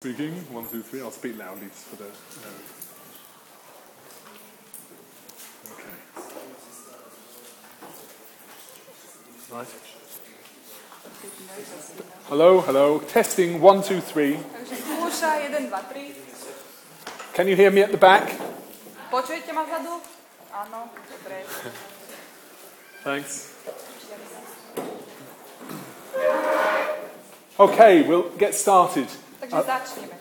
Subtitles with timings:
[0.00, 1.00] Speaking, one, two, three.
[1.00, 2.04] I'll speak loudly for the.
[2.04, 2.10] Uh,
[5.74, 5.90] okay.
[9.50, 9.66] Right.
[12.28, 13.00] Hello, hello.
[13.00, 14.38] Testing one, two, three.
[14.38, 16.14] Takže skúša, 1, 2, 3.
[17.34, 18.38] Can you hear me at the back?
[19.10, 19.98] Počujete ma vzadu?
[20.54, 21.42] Áno, dobre.
[23.02, 23.50] Thanks.
[27.58, 29.10] Okay, we'll get started.
[29.50, 30.16] Začneme.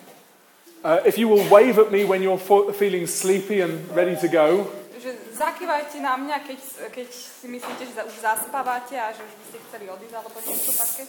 [0.84, 4.28] Uh, if you will wave at me when you're fo- feeling sleepy and ready to
[4.28, 4.68] go,
[4.98, 6.60] Takže zakývajte na mňa, keď,
[6.90, 10.72] keď si myslíte, že už zaspávate a že už by ste chceli odísť alebo niečo
[10.74, 11.02] také.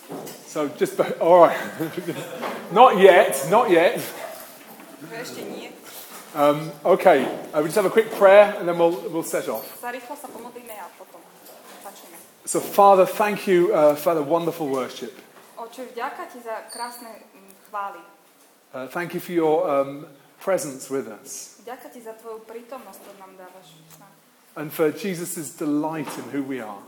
[0.44, 0.92] so just
[1.24, 1.56] all right.
[2.80, 3.96] not yet, not yet.
[5.08, 5.72] Ešte nie.
[6.36, 7.24] Um, okay,
[7.56, 9.64] uh, we just have a quick prayer and then we'll we'll set off.
[9.80, 11.24] Za rýchlo sa pomodlíme a potom
[11.80, 12.20] začneme.
[12.44, 15.16] So, Father, thank you uh, for the wonderful worship.
[15.56, 17.08] Oče, vďaka ti za krásne
[17.68, 18.00] chvály.
[18.72, 20.06] Uh, thank you for your um,
[20.40, 21.58] presence with us
[21.98, 23.74] ti za tvoju prítomnosť, ktorú nám dávaš.
[24.55, 26.83] and for Jesus' delight in who we are.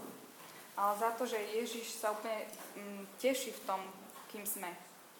[0.79, 2.47] Ale za to, že Ježiš sa úplne
[2.79, 3.81] mm, teší v tom,
[4.31, 4.71] kým sme.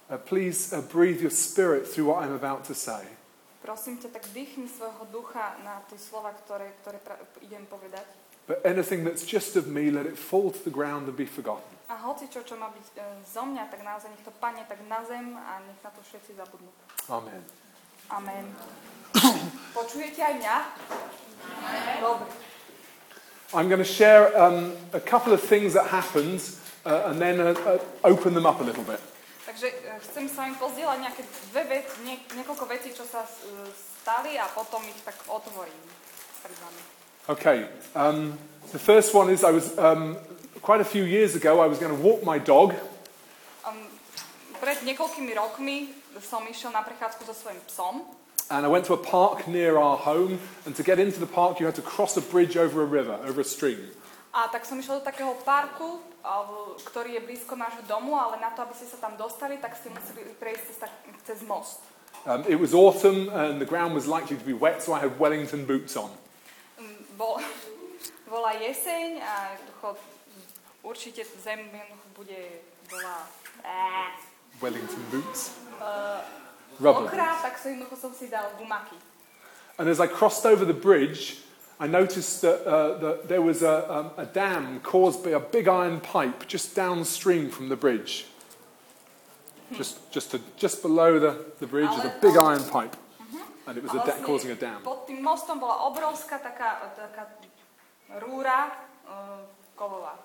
[0.07, 3.03] Uh, please uh, breathe your spirit through what I'm about to say.
[3.61, 8.07] Prosím ťa, tak dýchni svojho ducha na tie slova, ktoré, ktoré pra- idem povedať.
[8.49, 11.69] But anything that's just of me, let it fall to the ground and be forgotten.
[11.91, 12.87] A hoci čo, čo má byť
[13.27, 16.39] zo mňa, tak naozaj nech to padne tak na zem a nech na to všetci
[16.39, 16.71] zabudnú.
[17.11, 17.43] Amen.
[18.15, 18.47] Amen.
[19.79, 20.57] Počujete aj mňa?
[21.99, 22.31] Dobre.
[23.51, 26.39] I'm going to share um, a couple of things that happened
[26.87, 29.03] uh, and then uh, uh, open them up a little bit.
[29.51, 29.67] Takže
[30.07, 33.27] chcem s vami pozdieľať nejaké dve veci, nie, niekoľko vecí, čo sa
[33.75, 35.83] stali a potom ich tak otvorím
[36.39, 36.83] pred vami.
[37.27, 37.59] Okay.
[37.99, 38.39] Um,
[38.71, 40.15] the first one is I was um,
[40.63, 41.61] quite a few years ago.
[41.61, 42.75] I was going to walk my dog,
[43.61, 43.85] Um,
[44.57, 45.93] pred niekoľkými rokmi
[46.25, 48.09] som išiel na prechádzku so svojím psom
[48.51, 50.41] and I went to a park near our home.
[50.67, 53.15] And to get into the park, you had to cross a bridge over a river,
[53.23, 53.79] over a stream.
[54.31, 55.99] a tak som išiel do takého parku,
[56.87, 59.91] ktorý je blízko nášho domu, ale na to, aby ste sa tam dostali, tak ste
[59.91, 60.93] museli prejsť cez, tak,
[61.27, 61.83] cez most.
[62.27, 65.19] Um, it was autumn, and the ground was likely to be wet, so I had
[65.19, 66.15] Wellington boots on.
[66.79, 67.43] Mm, Bol,
[68.31, 69.99] bola jeseň a jednoducho
[70.83, 72.39] určite jednoducho bude
[72.91, 73.27] bola
[73.65, 74.09] eh,
[74.61, 75.53] Wellington boots.
[75.81, 76.21] uh,
[76.81, 77.03] Rubber.
[77.13, 78.97] mokrá, tak som jednoducho som si dal gumaky.
[79.79, 81.41] And as I crossed over the bridge,
[81.81, 85.69] I noticed that, uh, that there was a, um, a dam caused by a big
[85.69, 88.27] iron pipe just downstream from the bridge.
[89.73, 92.97] Just, just, to, just below the, the bridge is a big iron pipe.
[93.67, 94.83] And it was a A da- causing a dam.
[94.83, 97.31] pod tým mostom bola obrovská taká, taká
[98.19, 98.75] rúra,
[99.07, 99.47] uh,
[99.79, 100.19] kovová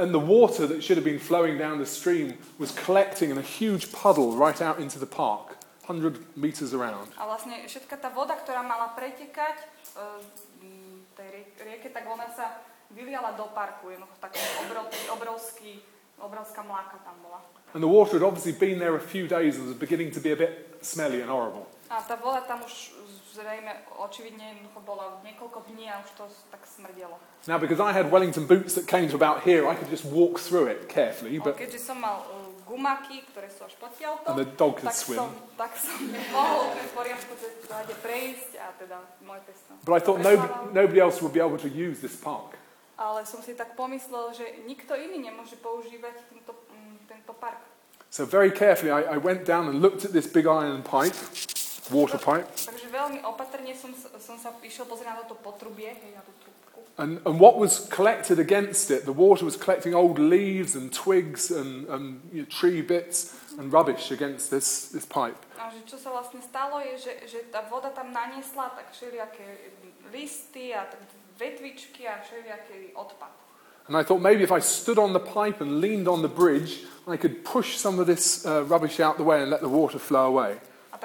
[0.00, 3.44] And the water that should have been flowing down the stream was collecting in a
[3.44, 7.12] huge puddle right out into the park, 100 meters around.
[7.20, 9.68] A vlastne všetka tá voda, ktorá mala pretekať
[10.00, 10.16] uh,
[11.16, 13.92] tej rieke, tak ona sa vyliala do parku.
[13.92, 15.72] Jednoducho taký obrovský, obrovský,
[16.18, 17.40] obrovská mláka tam bola.
[17.72, 20.32] And the water had obviously been there a few days and was beginning to be
[20.32, 21.68] a bit smelly and horrible.
[21.92, 22.96] A tá voda tam už
[23.36, 23.68] zrejme
[24.00, 27.20] očividne jednoducho bola niekoľko dní a už to tak smrdelo.
[27.44, 30.40] Now, because I had Wellington boots that came to about here, I could just walk
[30.40, 34.40] through it carefully, Ale but keďže som mal uh, gumaky, ktoré sú až potiaľto, And
[34.40, 35.20] the dog could tak, swim.
[35.20, 36.00] som, tak som
[36.32, 37.32] mohol v poriadku
[37.68, 39.76] záde prejsť a teda môj pesto.
[39.84, 42.56] But I thought nobody, nobody else would be able to use this park.
[42.96, 47.60] Ale som si tak pomyslel, že nikto iný nemôže používať tento, mm, tento park.
[48.08, 51.16] So very carefully, I, I went down and looked at this big iron pipe,
[51.90, 56.22] water pipe, Takže veľmi opatrne som, som sa išiel pozrieť na toto potrubie, hej, na
[56.22, 56.52] tú trúbku.
[56.98, 61.50] and, and what was collected against it, the water was collecting old leaves and twigs
[61.50, 65.36] and, and you know, tree bits and rubbish against this, this pipe.
[65.58, 69.46] A že čo sa vlastne stalo je, že, že tá voda tam naniesla tak všelijaké
[70.10, 70.86] listy a
[71.38, 73.30] vetvičky a všelijaký odpad.
[73.88, 76.86] And I thought maybe if I stood on the pipe and leaned on the bridge,
[77.06, 79.98] I could push some of this uh, rubbish out the way and let the water
[79.98, 80.58] flow away.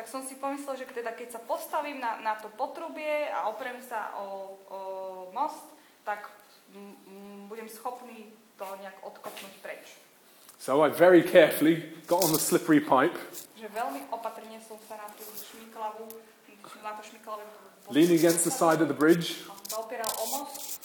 [0.08, 3.76] Tak som si pomyslel, že teda keď sa postavím na, na to potrubie a oprem
[3.84, 4.80] sa o, o
[5.36, 5.68] most,
[6.08, 6.32] tak
[6.72, 10.00] m, m, budem schopný to nejak odkopnúť preč.
[10.64, 13.20] So I very carefully got on the slippery pipe,
[13.60, 16.08] Že veľmi opatrne som sa na tú šmiklavú,
[16.80, 17.44] na to šmiklavé
[17.92, 19.44] leaning against the side of the bridge,
[19.76, 20.80] opieral o most,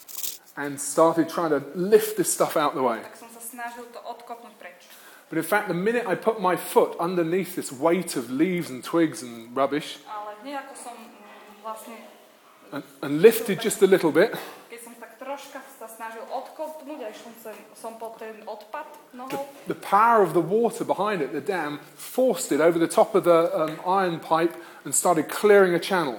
[0.59, 2.99] and started trying to lift this stuff out the way.
[2.99, 4.91] tak som sa snažil to odkopnúť preč.
[5.32, 8.84] But in fact, the minute I put my foot underneath this weight of leaves and
[8.84, 14.37] twigs and rubbish Ale hneď ako som mm, and, and lifted just a little bit,
[14.69, 16.52] keď som tak troška sa snažil odkop,
[16.82, 18.87] stopnúť a išla som, som po ten odpad
[19.31, 23.14] the, the power of the water behind it, the dam, forced it over the top
[23.14, 24.55] of the um, iron pipe
[24.85, 26.19] and started clearing a channel.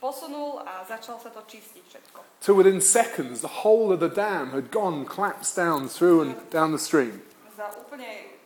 [0.00, 2.18] Posunul a začal sa to čistiť všetko.
[2.40, 6.72] So within seconds, the whole of the dam had gone, collapsed down through and down
[6.72, 7.20] the stream.
[7.52, 8.40] Za úplne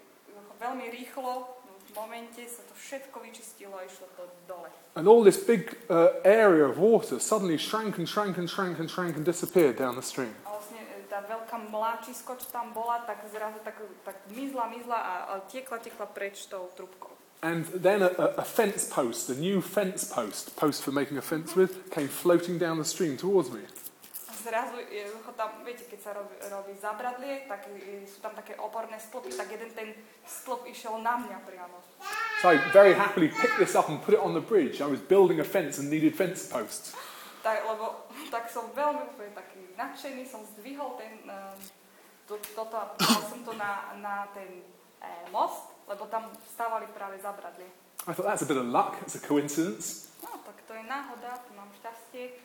[0.59, 4.67] veľmi rýchlo, v momente sa to všetko vyčistilo a išlo to dole.
[4.99, 8.91] And all this big uh, area of water suddenly shrank and shrank and shrank and
[8.91, 10.35] shrank and disappeared down the stream.
[10.43, 14.99] A vlastne e, tá veľká mláčisko, čo tam bola, tak zrazu tak, tak mizla, mizla
[14.99, 17.13] a, a tiekla, tiekla preč tou trubkou.
[17.44, 21.55] And then a, a, fence post, a new fence post, post for making a fence
[21.55, 23.61] with, came floating down the stream towards me.
[24.44, 28.96] Zrazu, jednoducho tam, viete, keď sa robí, robí zabradlie, tak e, sú tam také oporné
[28.96, 29.93] stĺpy, tak jeden ten
[30.25, 31.85] stĺp išiel na mňa priamo.
[32.41, 34.81] So I very happily picked this up and put it on the bridge.
[34.81, 36.96] I was building a fence and needed fence posts.
[37.44, 41.61] Tak, lebo tak som veľmi úplne taký nadšený, som zdvihol ten, um,
[42.25, 44.64] to, toto a dal som to na, na ten
[45.05, 47.69] e, most, lebo tam stávali práve zabradlie.
[48.06, 50.12] I thought that's a bit of luck, it's a coincidence.
[50.20, 52.36] No, tak to je náhoda, tu mám šťastie.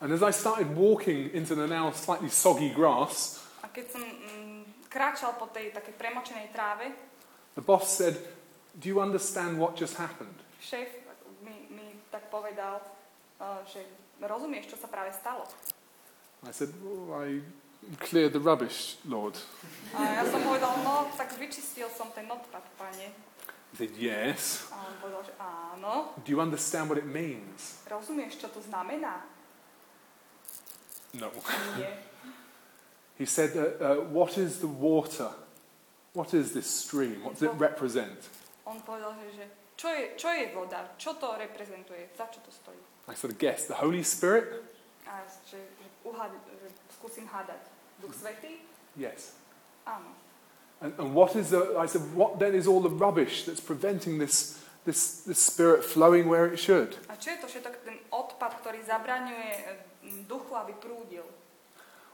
[0.00, 4.88] And as I started walking into the now slightly soggy grass, A keď som mm,
[4.92, 6.92] kráčal po tej takej premočenej tráve,
[7.56, 8.14] the boss said,
[8.76, 10.36] Do you understand what just happened?
[10.60, 10.88] šéf
[11.40, 12.80] mi, mi tak povedal,
[13.40, 13.84] uh, že
[14.20, 15.44] rozumieš, čo sa práve stalo.
[16.44, 17.40] I said, well, I
[18.00, 19.38] cleared the rubbish, Lord.
[19.94, 23.14] A ja som povedal, no, tak vyčistil som ten odpad, pane.
[23.72, 24.68] He said, Yes.
[24.72, 26.12] A on povedal, že áno.
[26.24, 27.80] Do you understand what it means?
[27.86, 29.24] Rozumieš, čo to znamená?
[31.16, 31.32] No.
[31.78, 31.92] Nie.
[33.16, 35.32] He said, uh, uh, What is the water?
[36.16, 37.20] What is this stream?
[37.24, 38.16] What does it represent?
[38.64, 39.44] On povedal, že,
[39.76, 40.96] čo, je, čo je voda?
[40.96, 42.08] Čo to reprezentuje?
[42.16, 42.80] Za čo to stojí?
[43.06, 44.64] I sort of guessed the Holy Spirit?
[45.06, 45.60] A že,
[46.02, 47.60] uhad, že skúsim hádať.
[48.00, 48.64] Duch Svetý?
[48.96, 49.36] Yes.
[49.84, 50.08] Áno.
[50.80, 54.18] And, and what is the, I said, what then is all the rubbish that's preventing
[54.18, 56.96] this, this, this spirit flowing where it should?
[57.08, 61.24] A čo je to všetok ten odpad, ktorý zabraňuje eh, duchu, aby prúdil?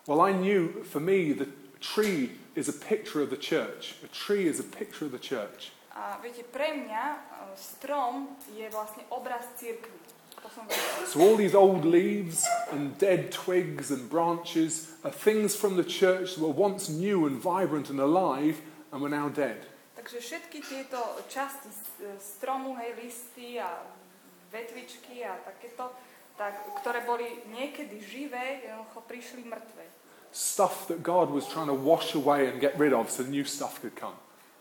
[0.06, 1.50] Well, I knew for me the
[1.82, 3.98] tree is a picture of the church.
[4.02, 5.74] A tree is a picture of the church.
[5.92, 7.18] A viete, pre mňa eh,
[7.58, 10.11] strom je vlastne obraz církvy.
[10.42, 11.06] To som vedela.
[11.06, 12.42] So all these old leaves
[12.74, 17.38] and dead twigs and branches are things from the church that were once new and
[17.38, 18.58] vibrant and alive
[18.90, 19.66] and were now dead.
[19.94, 20.98] Takže všetky tieto
[21.30, 21.70] časti
[22.18, 23.70] stromu, hej, listy a
[24.50, 25.94] vetvičky a takéto,
[26.34, 29.84] tak, ktoré boli niekedy živé, jednoducho prišli mŕtve.
[30.32, 33.78] Stuff that God was trying to wash away and get rid of so new stuff
[33.78, 34.16] could come.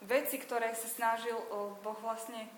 [0.06, 1.38] Veci, ktoré sa snažil
[1.82, 2.52] Boh vlastne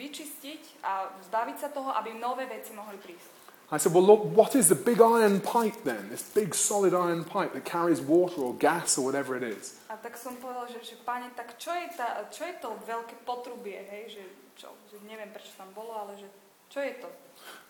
[0.00, 3.40] vyčistiť a zbaviť sa toho, aby nové veci mohli prísť.
[3.70, 6.10] I said, Well, look, what is the big iron pipe then?
[6.10, 9.78] This big solid iron pipe that carries water or gas or whatever it is.
[9.86, 13.22] A tak som povedal, že, že pane, tak čo je, tá, čo je to veľké
[13.22, 14.24] potrubie, hej, že,
[14.58, 16.26] čo, že neviem, prečo tam bolo, ale že
[16.66, 17.08] čo je to?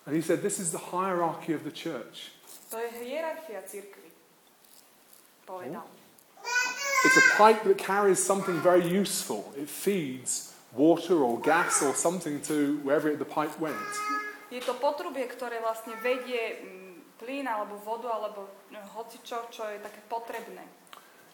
[0.09, 2.33] And he said, This is the hierarchy of the church.
[2.73, 4.09] To je hierarchia církvy.
[5.45, 5.85] Povedal.
[7.05, 9.53] It's a pipe that carries something very useful.
[9.53, 13.91] It feeds water or gas or something to wherever the pipe went.
[14.51, 19.79] Je to potrubie, ktoré vlastne vedie mm, plyn alebo vodu alebo no, hocičo, čo je
[19.79, 20.63] také potrebné.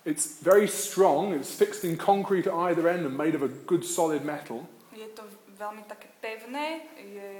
[0.06, 1.34] It's very strong.
[1.34, 4.68] It's fixed in concrete at either end and made of a good solid metal.
[4.92, 5.24] Je to
[5.56, 7.30] veľmi také pevné, je,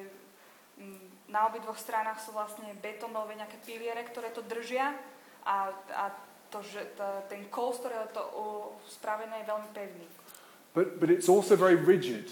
[0.80, 4.96] mm, na obidvoch stranách sú vlastne betonové nejaké piliere, ktoré to držia
[5.44, 6.04] a, a
[6.48, 8.32] to, že tá, ten kol, z ktorého to uh,
[8.88, 10.06] spravené, je veľmi pevný.
[10.76, 12.28] But, but it's also very rigid.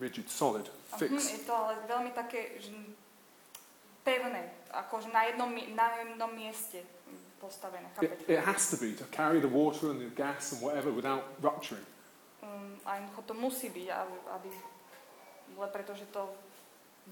[0.00, 1.30] Rigid, solid, Mhm, fixed.
[1.36, 2.72] je to ale veľmi také že,
[4.02, 6.80] pevné, akože na jednom, na jednom mieste
[7.38, 7.86] postavené.
[8.00, 11.28] It, it has to be to carry the water and the gas and whatever without
[11.44, 11.84] rupturing.
[12.42, 14.48] Um, a jednoducho to musí byť, aby, aby,
[15.72, 16.24] pretože to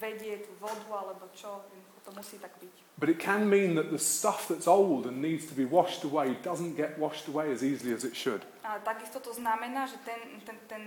[0.00, 1.60] vedie tú vodu alebo čo,
[2.04, 2.76] to musí tak byť.
[3.02, 6.38] But it can mean that the stuff that's old and needs to be washed away
[6.46, 8.46] doesn't get washed away as easily as it should.
[8.62, 10.82] A takisto to znamená, že ten, ten, ten,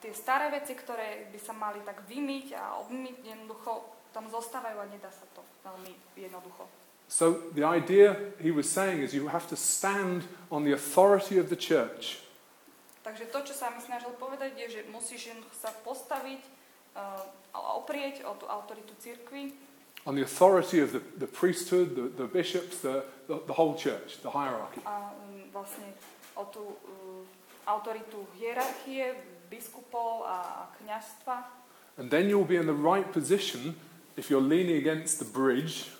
[0.00, 3.84] tie staré veci, ktoré by sa mali tak vymyť a obmyť, jednoducho
[4.16, 6.64] tam zostávajú a nedá sa to veľmi jednoducho.
[7.12, 11.52] So the idea he was saying is you have to stand on the authority of
[11.52, 12.24] the church.
[13.04, 16.40] Takže to, čo sa mi snažil povedať, je, že musíš sa postaviť
[16.96, 17.20] uh,
[17.76, 19.52] oprieť o tú autoritu cirkvi,
[20.06, 24.22] on the authority of the, the priesthood, the, the bishops, the, the, the whole church,
[24.22, 24.80] the hierarchy.
[24.86, 25.92] a um, vlastne
[26.36, 27.22] o tú uh,
[27.66, 29.14] autoritu hierarchie,
[29.50, 31.44] biskupov a, a kniazstva.
[31.98, 33.76] And then you'll be in the right position
[34.16, 35.90] if you're leaning against the bridge,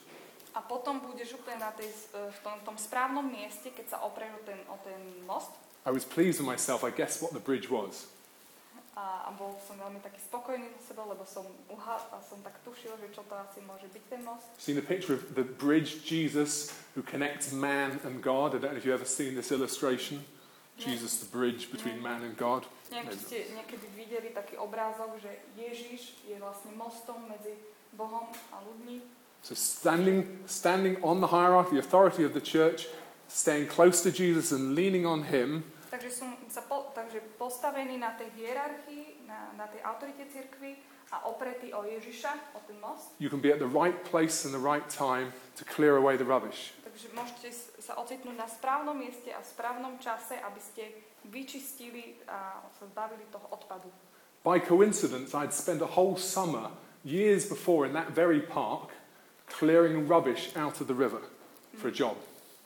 [0.55, 4.11] a potom budeš úplne na tej, e, v tom, tom správnom mieste, keď sa o
[4.13, 5.55] ten, o ten most.
[5.87, 6.83] I was pleased with myself.
[6.83, 8.11] I guessed what the bridge was.
[9.01, 12.61] A, a bol som veľmi taký spokojný so sebou, lebo som uhal a som tak
[12.61, 14.45] tušil, že čo to asi môže byť ten most.
[14.61, 18.53] Seen a picture of the bridge Jesus who connects man and God.
[18.53, 20.21] I don't know if you've ever seen this illustration.
[20.77, 22.65] Jesus, the bridge between man and God.
[22.89, 27.53] Neviem, či ste niekedy videli taký obrázok, že Ježiš je vlastne mostom medzi
[27.93, 29.01] Bohom a ľuďmi.
[29.45, 32.89] So standing, standing on the hierarchy, the authority of the church,
[33.29, 38.15] staying close to Jesus and leaning on Him, Takže som sa po, takže postavený na
[38.15, 40.79] tej hierarchii, na, na tej autorite cirkvi
[41.11, 43.11] a opretý o Ježiša, o ten most.
[43.19, 46.23] you can be at the right place and the right time to clear away the
[46.23, 46.71] rubbish.
[46.87, 47.51] Takže môžete
[47.83, 50.95] sa ocitnúť na správnom mieste a v správnom čase, aby ste
[51.27, 53.91] vyčistili a sa zbavili toho odpadu.
[54.47, 56.71] By coincidence, I'd spent a whole summer,
[57.05, 58.95] years before, in that very park,
[59.51, 61.21] clearing rubbish out of the river
[61.77, 62.17] for a job.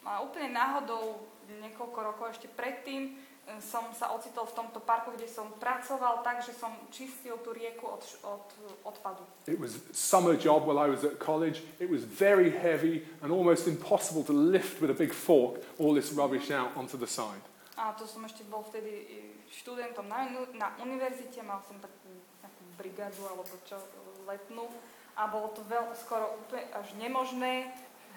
[0.05, 5.29] A úplne náhodou niekoľko rokov ešte predtým e, som sa ocitol v tomto parku, kde
[5.29, 8.47] som pracoval tak, že som čistil tú rieku od, od
[8.85, 9.25] odpadu.
[9.49, 11.63] It was summer job while I was at college.
[11.81, 16.13] It was very heavy and almost impossible to lift with a big fork all this
[16.13, 17.43] rubbish out onto the side.
[17.75, 22.07] A to som ešte bol vtedy e, študentom na, na univerzite, mal som takú
[22.43, 23.77] nejakú brigádu alebo čo,
[24.25, 24.71] letnú
[25.15, 27.71] a bolo to veľ, skoro úplne až nemožné,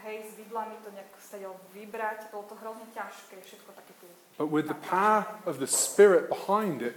[0.03, 4.05] hej, s vidlami to nejak sa dalo vybrať, bolo to hrozne ťažké, všetko také tu.
[4.37, 6.95] But with the power of the Spirit behind it,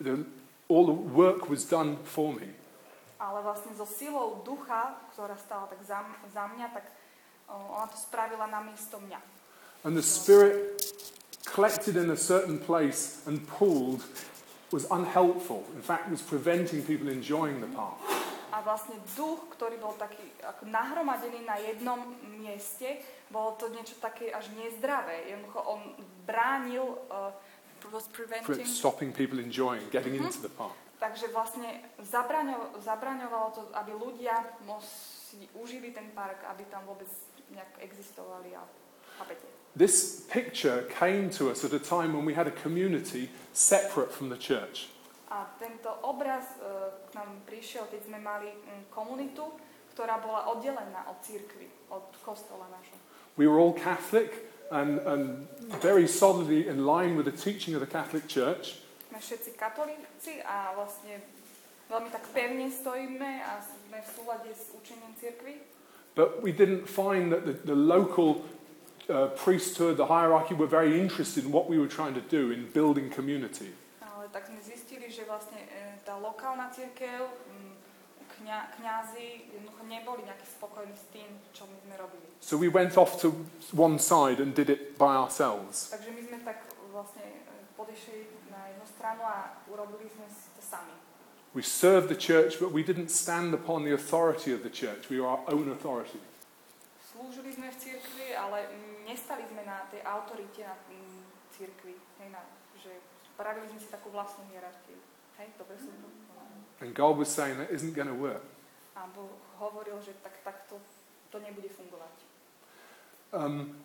[0.00, 0.24] the,
[0.68, 2.52] all the work was done for me.
[3.18, 6.86] Ale vlastne so silou ducha, ktorá stala tak za, za mňa, tak
[7.48, 9.18] ona to spravila namiesto mňa.
[9.82, 10.84] And the Spirit
[11.48, 14.04] collected in a certain place and pulled
[14.70, 15.64] was unhelpful.
[15.74, 17.96] In fact, was preventing people enjoying the park.
[18.58, 22.98] A vlastne duch, ktorý bol taký ako nahromadený na jednom mieste,
[23.30, 25.30] bolo to niečo také až nezdravé.
[25.30, 25.94] Jednoducho on
[26.26, 27.30] bránil, uh,
[27.94, 30.74] was preventing, stopping people enjoying getting into the park.
[30.98, 34.34] takže vlastne zabraňo, zabraňovalo to, aby ľudia
[34.82, 37.08] si užili ten park, aby tam vôbec
[37.54, 38.62] nejak existovali a
[39.18, 39.46] chápete.
[39.78, 44.28] This picture came to us at a time when we had a community separate from
[44.28, 44.90] the church.
[45.28, 48.48] A tento obraz uh, k nám prišiel, keď sme mali
[48.88, 49.44] komunitu,
[49.92, 52.96] ktorá bola oddelená od církvy, od kostola našho.
[53.36, 54.30] We were all Catholic
[54.70, 55.46] and, and
[55.82, 58.78] very solidly in line with the teaching of the Catholic Church.
[59.08, 61.18] Sme všetci katolíci a vlastne
[61.88, 65.60] veľmi tak pevne stojíme a sme v súlade s učením cirkvi.
[66.14, 68.42] But we didn't find that the, the local
[69.08, 72.70] uh, priesthood, the hierarchy, were very interested in what we were trying to do in
[72.74, 73.72] building community.
[74.28, 77.74] Tak sme zistili, že vlastne e, tá lokálna cirkev, mm,
[78.38, 82.28] kňa, kňazi jednoducho neboli nejakí spokojní s tým, čo my sme robili.
[82.44, 83.32] So we went off to
[83.72, 85.90] one side and did it by ourselves.
[85.90, 86.60] Takže my sme tak
[86.92, 90.94] vlastne e, podišli na jednu stranu a urobili sme to sami.
[91.56, 95.08] We served the church, but we didn't stand upon the authority of the church.
[95.08, 96.20] We were our own authority.
[97.08, 98.68] Slúžili sme v cirkvi, ale
[99.08, 100.76] nestali sme na tej autorite na
[101.50, 101.96] cirkvi.
[102.28, 102.57] Na,
[103.38, 104.98] spravili sme si takú vlastnú hierarchiu.
[105.38, 106.58] Hej, dobre som to povedala.
[106.82, 108.42] And God was saying that isn't going to work.
[108.98, 109.30] A Boh
[109.62, 110.82] hovoril, že tak, takto
[111.30, 112.14] to nebude fungovať.
[113.30, 113.78] Um,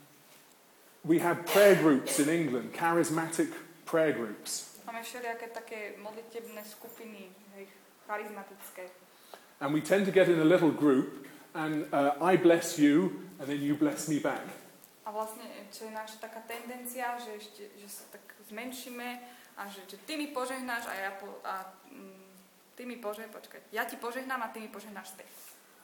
[1.05, 3.53] we had prayer groups in England, charismatic
[3.85, 4.73] prayer groups.
[4.89, 7.69] Máme všelijaké také modlitebné skupiny, hej,
[8.09, 8.89] charizmatické.
[9.61, 13.45] And we tend to get in a little group and uh, I bless you and
[13.45, 14.49] then you bless me back.
[15.05, 19.81] A vlastne, čo je naša taká tendencia, že, ešte, že sa tak zmenšíme a že,
[19.85, 22.25] že ty mi požehnáš a ja po, a, mm,
[22.73, 25.29] ty mi požeh, počkaj, ja ti požehnám a ty mi požehnáš späť.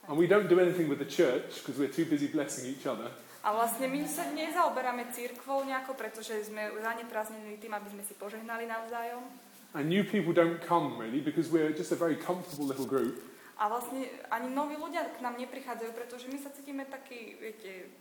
[0.08, 3.12] And we don't do anything with the church because we're too busy blessing each other.
[3.40, 8.68] A vlastne my sa nezaoberáme církvou nejako, pretože sme zanepráznení tým, aby sme si požehnali
[8.68, 9.24] navzájom.
[9.72, 13.16] And new people don't come really because we're just a very comfortable little group.
[13.60, 17.92] A vlastne ani noví ľudia k nám neprichádzajú, pretože my sa cítime taký, viete,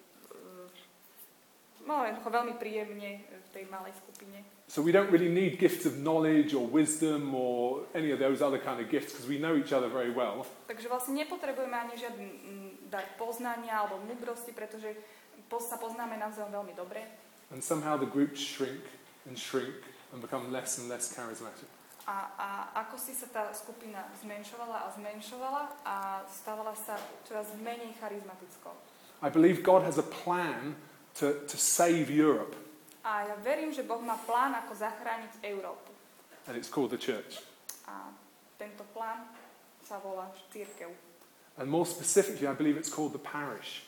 [1.89, 4.45] no jednoducho veľmi príjemne v tej malej skupine.
[4.69, 8.61] So we don't really need gifts of knowledge or wisdom or any of those other
[8.61, 10.45] kind of gifts because we know each other very well.
[10.69, 12.27] Takže vlastne nepotrebujeme ani žiadny
[12.93, 14.93] dar poznania alebo múdrosti, pretože
[15.57, 17.01] sa poznáme navzájom veľmi dobre.
[17.49, 18.85] And somehow the groups shrink
[19.25, 19.81] and shrink
[20.13, 21.65] and become less and less charismatic.
[22.05, 22.47] A, a
[22.85, 25.95] ako si sa tá skupina zmenšovala a zmenšovala a
[26.29, 28.73] stávala sa čoraz menej charizmatickou.
[29.21, 30.77] I believe God has a plan
[31.19, 32.55] to, to save Europe,
[32.99, 35.91] A ja verím, že Boh má plán, ako zachrániť Európu.
[36.47, 37.39] and it's called the church.
[37.85, 38.09] A
[38.57, 39.21] tento plán
[39.85, 40.89] sa volá církev.
[41.57, 43.85] And more specifically, I believe it's called the parish.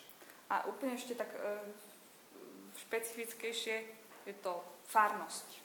[0.51, 1.63] A úplne ešte tak uh,
[2.87, 3.75] špecifickejšie
[4.27, 4.61] je to
[4.91, 5.63] farnosť.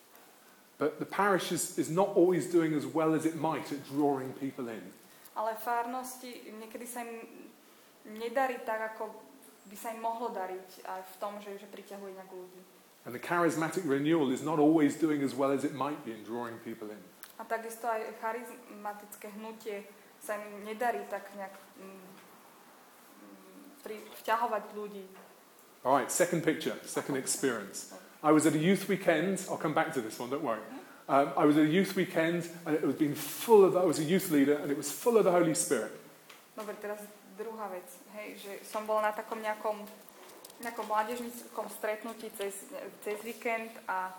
[0.79, 4.33] But the parish is, is not always doing as well as it might at drawing
[4.37, 4.85] people in.
[5.37, 7.25] Ale farnosti niekedy sa im
[8.17, 9.26] nedarí tak, ako
[9.67, 12.63] by sa im mohlo dariť aj v tom, že, že priťahuje nejak ľudí.
[13.07, 16.27] And the charismatic renewal is not always doing as well as it might be in
[16.27, 16.99] drawing people in.
[17.39, 19.87] A takisto aj charizmatické hnutie
[20.19, 25.05] sa im nedarí tak nejak mm, mm, pri, vťahovať ľudí.
[25.87, 27.95] All right, second picture, second experience.
[28.25, 29.47] I was at a youth weekend.
[29.47, 30.65] I'll come back to this one, don't worry.
[31.07, 34.01] Um, I was at a youth weekend and it was been full of, I was
[34.01, 35.95] a youth leader and it was full of the Holy Spirit.
[36.59, 36.99] Dobre, teraz
[37.37, 37.85] druhá vec.
[38.17, 39.85] Hej, že som bol na takom nejakom,
[40.65, 42.57] nejakom mládežníckom stretnutí cez,
[43.05, 44.11] cez víkend a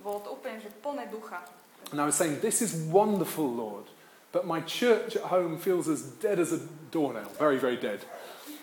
[0.00, 1.44] bolo to úplne že plné ducha.
[1.92, 3.84] And I was saying, This is wonderful, Lord,
[4.32, 7.28] but my church at home feels as dead as a doornail.
[7.36, 8.00] Very, very dead.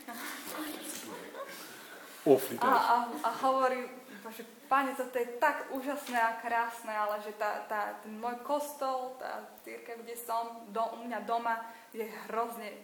[2.26, 2.74] Awfully A, dead.
[2.74, 3.86] a, a hovorí,
[4.34, 9.16] že Pane, toto je tak úžasné a krásne, ale že tá, tá, ten môj kostol,
[9.16, 11.64] tá církev, kde som, do, u mňa doma,
[11.96, 12.76] je hrozne.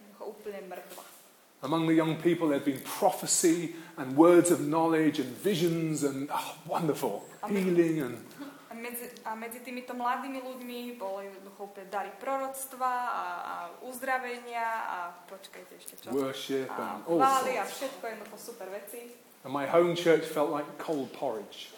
[1.64, 6.56] Among the young people, there'd been prophecy and words of knowledge and visions and oh,
[6.68, 8.20] wonderful healing and
[8.74, 14.66] A medzi, a medzi týmito mladými ľuďmi boli jednoducho úplne dary proroctva a, a uzdravenia
[14.66, 14.98] a
[15.30, 16.10] počkajte ešte čo.
[16.10, 19.14] worship A and all chvály a všetko jednoducho super veci.
[19.46, 21.70] And my home church felt like cold porridge.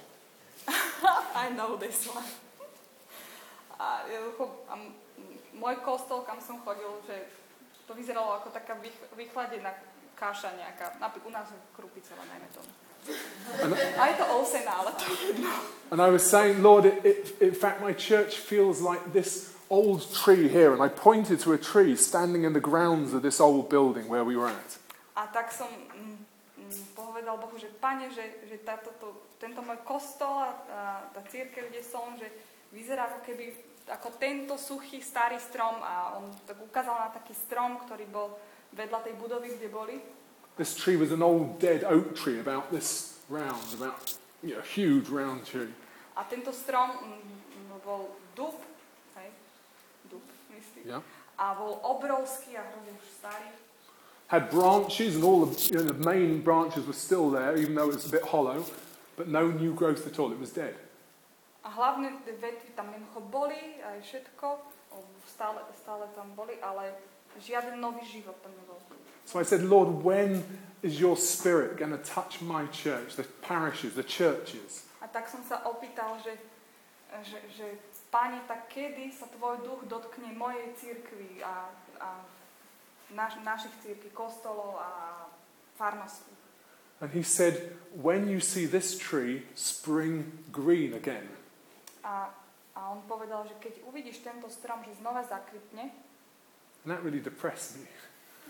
[1.43, 2.23] I know this one.
[3.75, 4.79] A jednoducho, a
[5.51, 7.27] môj kostol, kam som chodil, že
[7.87, 9.73] to vyzeralo ako taká vych- vychladená
[10.15, 10.97] káša nejaká.
[10.97, 12.71] Napríklad u nás ale najmä tomu.
[14.01, 15.49] A je to ousená, ale to je jedno.
[15.91, 20.01] And I was saying, Lord, it, it, in fact, my church feels like this old
[20.09, 20.73] tree here.
[20.73, 24.25] And I pointed to a tree standing in the grounds of this old building where
[24.25, 24.71] we were at.
[25.15, 26.17] A tak som mm,
[26.57, 30.81] mm, povedal Bohu, že pane, že, že táto, to, tento môj kostol a, a
[31.13, 32.25] tá církev, kde som, že
[32.73, 33.53] vyzerá ako keby
[33.85, 38.33] ako tento suchý starý strom a on tak ukázal na taký strom, ktorý bol
[38.73, 39.95] vedľa tej budovy, kde boli.
[40.57, 44.65] This tree was an old dead oak tree about this round, about you know, a
[44.65, 45.69] huge round tree.
[46.15, 48.55] A tento strom mm, mm, bol dub,
[49.19, 49.29] hej,
[50.09, 51.03] dub, myslím, Yeah.
[51.37, 53.49] a bol obrovský a hrozne už starý.
[54.31, 57.91] Had branches, and all the, you know, the main branches were still there, even though
[57.91, 58.65] it was a bit hollow,
[59.19, 60.31] but no new growth at all.
[60.31, 60.73] It was dead.
[61.65, 64.47] A hlavné tie vetvy tam jednoducho boli, aj všetko,
[65.25, 66.93] stále, stále tam boli, ale
[67.41, 68.77] žiaden nový život tam nebol.
[69.25, 70.45] So I said, Lord, when
[70.85, 74.85] is your spirit going to touch my church, the parishes, the churches?
[75.01, 76.37] A tak som sa opýtal, že,
[77.25, 77.67] že, že
[78.13, 81.67] Pane, tak kedy sa Tvoj duch dotkne mojej církvy a,
[81.99, 82.09] a
[83.11, 84.89] naš, našich církví, kostolov a
[85.75, 86.31] farností.
[87.01, 91.27] And he said, when you see this tree spring green again,
[92.05, 92.29] A,
[92.77, 95.89] a on povedal, že keď uvidíš tento strom, že znova zakvitne,
[96.85, 97.89] and that really depressed me.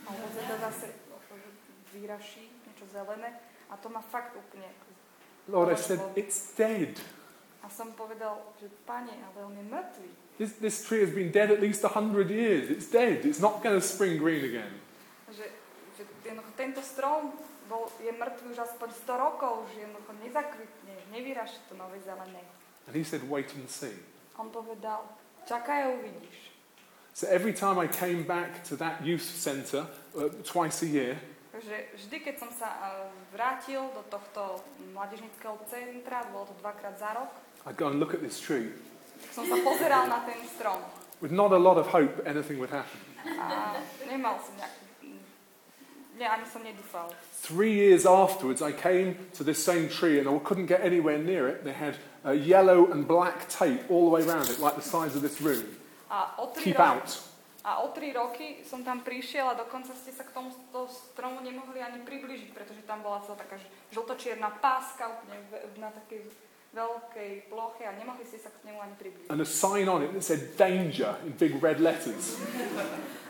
[0.03, 0.91] a on teda zase
[1.95, 3.31] vyraší niečo zelené,
[3.71, 4.67] a to ma fakt úplne...
[5.47, 6.99] Lord, I said, it's dead.
[7.63, 10.09] A som povedal, že Pane, ale on je mŕtvý.
[10.35, 12.67] This, this tree has been dead at least 100 years.
[12.67, 13.23] It's dead.
[13.23, 14.73] It's not going to spring green again.
[15.31, 15.47] Že,
[15.95, 16.03] že
[16.59, 17.31] tento strom
[17.71, 22.43] bol, je mŕtvý už aspoň 100 rokov, že jednoducho nezakvitne, nevyraší to nové zelené.
[22.87, 23.95] And he said, wait and see.
[24.37, 25.05] On povedal,
[25.47, 26.37] čakaj a uvidíš.
[27.13, 31.15] So every time I came back to that youth centre uh, twice a year,
[31.95, 34.59] vždy, keď som sa uh, vrátil do tohto
[34.91, 37.31] mládežnického centra, bolo to dvakrát za rok,
[37.63, 38.75] I'd go and look at this tree
[39.31, 40.83] som sa pozeral na ten strom.
[41.21, 42.99] with not a lot of hope anything would happen.
[43.25, 44.55] A nemal som.
[46.19, 47.11] Ne, ani som nedúfal.
[47.41, 51.47] Three years afterwards, I came to this same tree and I couldn't get anywhere near
[51.47, 51.63] it.
[51.63, 55.15] They had uh, yellow and black tape all the way around it, like the size
[55.15, 55.63] of this room.
[56.09, 57.09] A o tri Keep roky, out.
[57.65, 61.41] a o tri roky som tam prišiel a dokonca ste sa k tomu to stromu
[61.41, 63.57] nemohli ani približiť, pretože tam bola celá taká
[63.93, 65.21] žltočierna páska
[65.77, 66.29] na takej
[66.75, 69.29] veľkej ploche a nemohli ste sa k nemu ani približiť.
[69.31, 72.37] And a sign on it that said danger in big red letters.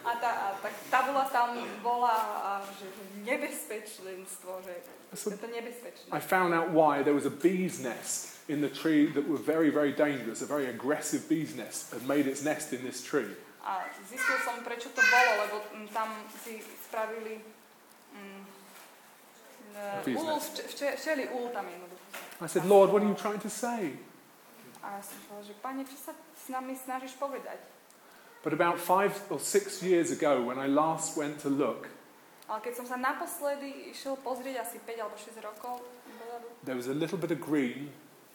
[0.06, 2.86] A tá, a tá tabula tam bola, a, že
[3.26, 4.74] nebezpečenstvo, že
[5.16, 6.12] So je to nebezpečné.
[6.12, 9.70] I found out why there was a bee's nest in the tree that were very,
[9.70, 10.42] very dangerous.
[10.42, 13.34] A very aggressive bee's nest had made its nest in this tree.
[13.66, 16.10] A zistil som, prečo to bolo, lebo mm, tam
[16.46, 17.42] si spravili
[18.14, 18.42] mm,
[20.14, 22.06] úl, vče, vče, včeli úl tam jednoducho.
[22.42, 23.98] I said, Lord, what are you trying to say?
[24.86, 27.58] A ja som povedal, že pane, čo sa s nami snažíš povedať?
[28.46, 31.90] But about five or six years ago, when I last went to look,
[32.46, 36.86] Ale keď som sa naposledy išiel pozrieť asi 5 alebo 6 rokov dozadu, there was
[36.86, 37.90] a little bit of green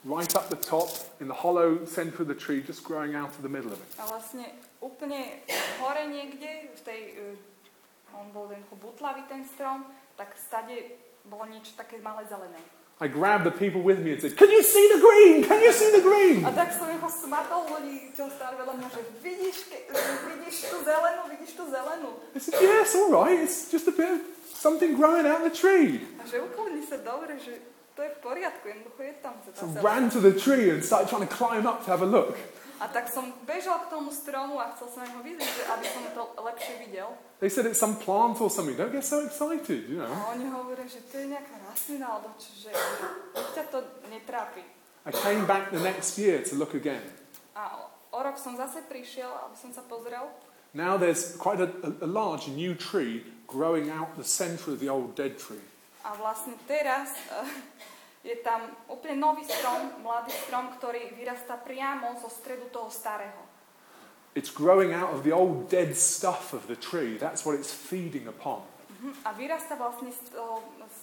[0.05, 0.89] right up the top
[1.21, 3.91] in the hollow center of the tree, just growing out of the middle of it.
[4.01, 4.45] a vlastne
[4.81, 5.45] úplne
[5.81, 9.85] hore niekde, v tej, uh, on bol ten butlavý ten strom,
[10.17, 10.97] tak stade
[11.29, 12.61] bolo niečo také malé zelené.
[13.01, 15.41] I grabbed the people with me and said, Can you see the green?
[15.49, 16.45] Can you see the green?
[16.45, 19.89] A tak som ho smatol ľudí, čo stále vedľa mňa, že vidíš, ke,
[20.37, 22.13] vidíš tú zelenú, vidíš tú zelenú.
[22.37, 23.41] I said, Yes, all right.
[23.41, 24.21] It's just a bit of
[24.53, 26.05] something growing out of the tree.
[26.21, 27.57] A že uklidni sa dobre, že
[28.01, 29.35] to je v poriadku, jednoducho je tam.
[29.53, 32.33] So ran to the tree and started trying to climb up to have a look.
[32.81, 36.01] A tak som bežal k tomu stromu a chcel som ho vidieť, že aby som
[36.17, 37.13] to lepšie videl.
[37.45, 38.73] They said it's some plant or something.
[38.73, 40.09] Don't get so excited, you know.
[40.09, 42.73] A oni hovoria, že to je nejaká rastlina, alebo čo, že
[43.37, 44.65] ťa to netrápi.
[45.05, 47.05] I came back the next year to look again.
[47.53, 50.33] A o, o rok som zase prišiel, aby som sa pozrel.
[50.73, 54.89] Now there's quite a, a, a large new tree growing out the centre of the
[54.89, 55.61] old dead tree.
[56.01, 57.45] A vlastne teraz eh,
[58.21, 63.49] je tam úplne nový strom, mladý strom, ktorý vyrastá priamo zo stredu toho starého.
[64.37, 67.19] It's growing out of the old dead stuff of the tree.
[67.19, 68.63] That's what it's feeding upon.
[69.01, 69.25] Mhm.
[69.25, 70.99] A vyrastá vlastne z toho, z,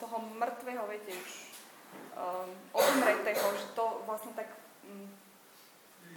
[0.00, 1.30] toho mŕtvého, viete, už
[2.16, 4.48] um, odumretého, že to vlastne tak
[4.88, 5.06] um,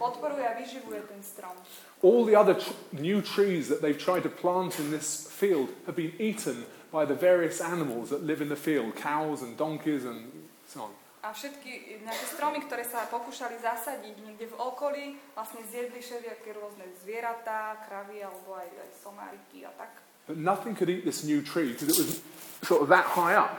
[0.00, 1.54] podporuje a vyživuje ten strom.
[2.02, 5.94] All the other tr- new trees that they've tried to plant in this field have
[5.94, 10.28] been eaten by the various animals that live in the field cows and donkeys and
[10.68, 10.92] so on.
[11.22, 16.82] A všetky nejaké stromy, ktoré sa pokúšali zasadiť niekde v okolí, vlastne zjedli všelijaké rôzne
[16.98, 20.02] zvieratá, kravy alebo aj, aj somáriky a tak.
[20.26, 22.18] But nothing could eat this new tree because it was
[22.66, 23.54] sort of that high up.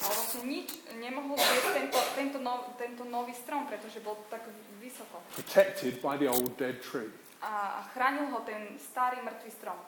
[0.00, 4.44] Ale vlastne nič nemohol zjesť tento, tento, nov, tento nový strom, pretože bol tak
[4.80, 5.24] vysoko.
[5.36, 7.08] protected by the old dead tree.
[7.40, 9.80] A, chránil ho ten starý mŕtvý strom.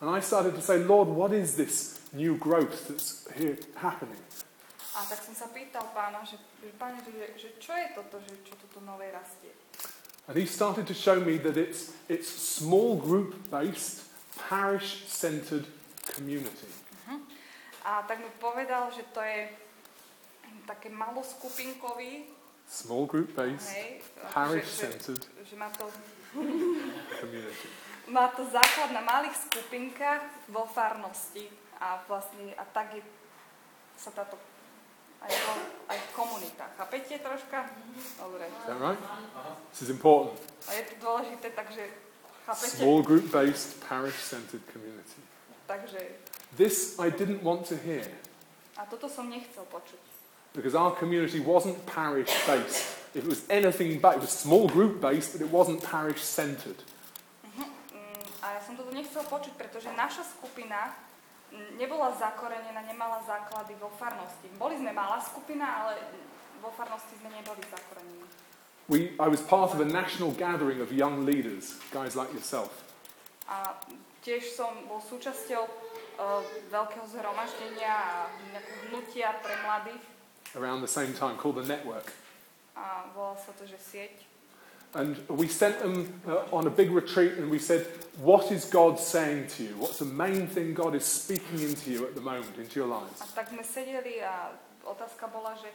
[0.00, 4.20] And I started to say, Lord, what is this new growth that's here happening?
[4.96, 8.32] A tak som sa pýtal pána, že, že páne, že, že čo je toto, že
[8.48, 9.52] čo toto nové rastie.
[10.28, 14.08] And he started to show me that it's, it's small group based,
[14.48, 15.68] parish centered
[16.16, 16.68] community.
[17.86, 19.52] A tak mi povedal, že to je
[20.66, 22.34] také maloskupinkový,
[22.66, 24.02] Small group based, hej,
[24.34, 25.54] parish že, že, centered že
[27.14, 27.68] community.
[28.08, 33.02] Má to základ na malých skupinkách vo farnosti a vlastne a tak je,
[33.98, 34.38] sa táto
[35.22, 35.32] aj,
[35.90, 36.72] aj v komunitách.
[36.78, 37.66] Chápete troška?
[38.20, 38.46] Dobre.
[38.46, 39.00] Is that right?
[39.72, 40.38] This is important.
[40.68, 41.82] A je to dôležité, takže
[42.46, 42.76] chápete?
[42.78, 45.20] Small group based, parish centered community.
[45.66, 45.98] Takže
[46.56, 48.06] This I didn't want to hear
[48.76, 49.98] a toto som nechcel počuť.
[50.54, 52.96] because our community wasn't parish based.
[53.14, 56.76] It was anything but, it was small group based, but it wasn't parish centered.
[58.46, 60.94] A ja som toto nechcel počuť, pretože naša skupina
[61.74, 64.46] nebola zakorenená, nemala základy vo farnosti.
[64.54, 65.98] Boli sme malá skupina, ale
[66.62, 68.22] vo farnosti sme neboli zakorenení.
[68.86, 72.70] We, I was part of a national gathering of young leaders, guys like yourself.
[73.50, 73.74] A
[74.22, 76.38] tiež som bol súčasťou uh,
[76.70, 78.30] veľkého zhromaždenia a
[78.86, 80.02] hnutia pre mladých.
[80.56, 82.12] around the same time called the Network.
[82.76, 84.14] A volá sa to, že sieť.
[84.94, 87.86] And we sent them uh, on a big retreat and we said,
[88.18, 89.76] What is God saying to you?
[89.76, 93.20] What's the main thing God is speaking into you at the moment, into your lives?
[93.20, 94.56] A tak sme sedeli a
[94.88, 95.68] otázka bola, že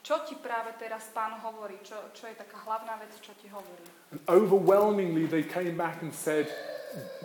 [0.00, 1.76] čo ti práve teraz pán hovorí?
[1.84, 3.84] Čo, čo je taká hlavná vec, čo ti hovorí?
[4.10, 6.48] And overwhelmingly, they came back and said,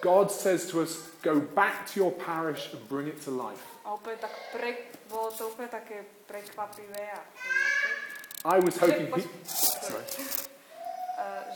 [0.04, 3.63] God says to us, Go back to your parish and bring it to life.
[3.88, 7.21] A úplne tak pre, bolo to úplne také prekvapivé a.
[8.43, 9.08] I was hoping.
[9.15, 10.04] He, sorry.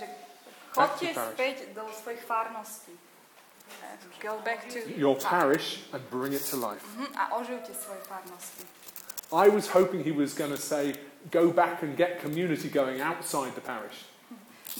[0.01, 0.05] že
[0.73, 2.97] chodte späť do svojich farností.
[4.19, 6.83] Go back to your parish and bring it to life.
[6.97, 8.65] Mhm, a oživte svoje farnosti.
[9.31, 10.97] I was hoping he was going to say,
[11.31, 14.09] Go back and get community going outside the parish.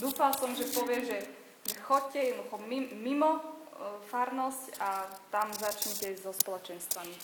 [0.01, 1.19] Dúfal som, že povie, že,
[1.69, 2.57] že chodte jednoducho
[2.97, 3.61] mimo
[4.09, 7.15] farnosť a tam začnite so spoločenstvami.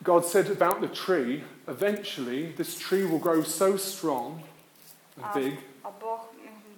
[0.00, 4.40] God said about the tree, eventually this tree will grow so strong
[5.16, 6.28] and big a Boh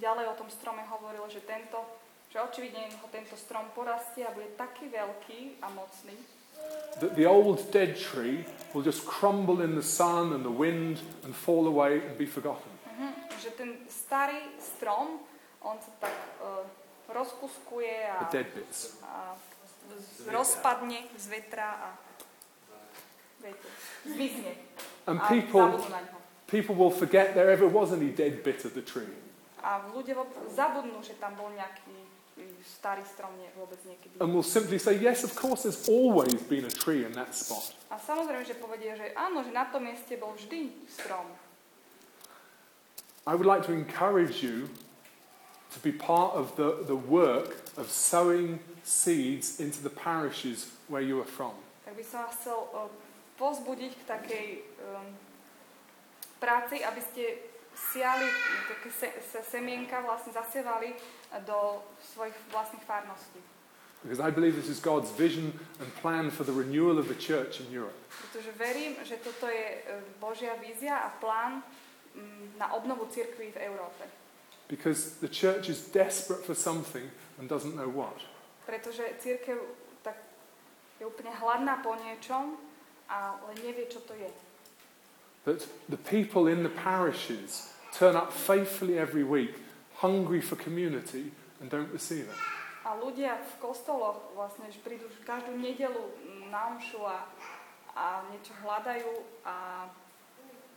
[0.02, 1.78] ďalej o tom strome hovoril, že tento,
[2.30, 6.16] že očividne jednoducho tento strom porastie a bude taký veľký a mocný,
[7.00, 11.34] that the old dead tree will just crumble in the sun and the wind and
[11.34, 12.70] fall away and be forgotten.
[12.86, 13.10] Mhm,
[13.40, 15.18] že ten starý strom,
[15.62, 16.62] on sa tak uh,
[17.10, 18.46] rozkuskuje a, The
[19.06, 19.34] a
[19.98, 21.88] z- rozpadne z vetra a
[23.42, 23.68] viete,
[24.06, 24.52] zmizne.
[25.06, 25.82] And a people.
[26.52, 29.08] People will forget there ever was any dead bit of the tree.
[29.64, 30.18] A ľudia
[30.52, 31.96] zabudnú, že tam bol nejaký
[32.36, 34.20] mm, starý strom nie, vôbec niekedy.
[34.20, 37.72] And will simply say, yes, of course, there's always been a tree in that spot.
[37.88, 41.24] A samozrejme, že povedia, že áno, že na tom mieste bol vždy strom.
[43.24, 44.66] I would like to encourage you
[45.72, 51.22] to be part of the, the work of sowing seeds into the parishes where you
[51.22, 51.54] are from.
[51.86, 52.90] Tak by som vás chcel uh,
[53.38, 54.46] pozbudiť k takej
[54.82, 55.06] um,
[56.42, 57.22] práci, aby ste
[57.74, 58.26] siali
[58.68, 60.98] také se, se, semienka, vlastne zasievali
[61.46, 61.78] do
[62.12, 63.38] svojich vlastných farností.
[64.02, 67.62] Because I believe this is God's vision and plan for the renewal of the church
[67.62, 67.94] in Europe.
[68.10, 73.62] Pretože verím, že toto je uh, Božia vízia a plán um, na obnovu cirkví v
[73.62, 74.02] Európe.
[74.66, 77.06] Because the church is desperate for something
[77.38, 78.18] and doesn't know what.
[78.66, 79.62] Pretože církev
[80.02, 80.18] tak
[80.98, 82.58] je úplne hladná po niečom,
[83.06, 84.26] ale nevie, čo to je.
[85.44, 89.58] That the people in the parishes turn up faithfully every week,
[89.98, 92.40] hungry for community, and don't receive it.
[92.82, 96.02] A ľudia v kostoloch vlastne, že prídu každú nedelu
[96.50, 97.30] na omšu a,
[97.94, 99.10] a niečo hľadajú
[99.46, 99.86] a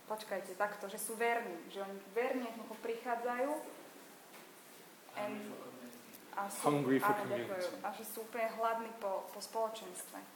[0.06, 3.50] počkajte, takto, že sú verní, že oni verne jednoducho prichádzajú
[5.18, 5.50] and,
[6.38, 7.50] a sú, Hungry for áno, community.
[7.50, 10.35] ďakujem, a že sú úplne hladní po, po spoločenstve.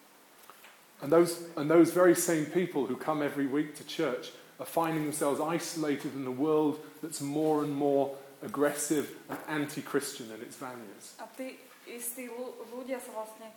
[1.02, 5.04] And those, and those very same people who come every week to church are finding
[5.04, 10.56] themselves isolated in a world that's more and more aggressive and anti Christian in its
[10.56, 11.16] values.
[11.18, 11.56] A tí
[11.88, 13.48] istí ľu- ľudia sa vlastne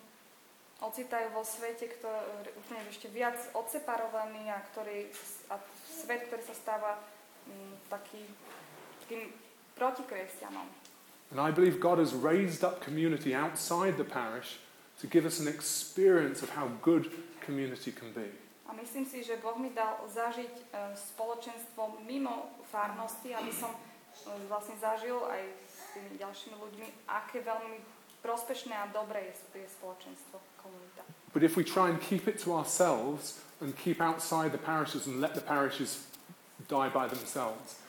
[0.83, 5.07] ocitajú vo svete, ktorý úplne ešte viac odseparovaný a, ktorý,
[5.51, 6.99] a svet, ktorý sa stáva
[7.47, 8.23] mm, taký,
[9.07, 9.31] takým
[9.79, 10.67] protikresťanom.
[11.31, 14.59] And I believe God has raised up community outside the parish
[15.01, 17.09] to give us an experience of how good
[17.45, 18.27] community can be.
[18.63, 20.63] A myslím si, že Boh mi dal zažiť e,
[20.95, 23.79] spoločenstvo mimo farnosti, aby som e,
[24.47, 27.77] vlastne zažil aj s tými ďalšími ľuďmi, aké veľmi
[28.23, 31.03] prospešné a dobré je, je spoločenstvo, komunita.
[31.35, 35.19] But if we try and keep it to ourselves and keep outside the parishes and
[35.19, 36.07] let the parishes
[36.71, 37.83] die by themselves,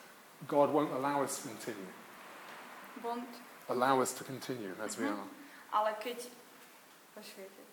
[0.45, 1.87] God won't allow us to continue.
[2.99, 3.23] Bond,
[3.71, 5.15] Allow us to continue as we Mhm.
[5.17, 5.27] are.
[5.71, 6.29] ale keď...
[7.15, 7.64] Počujete,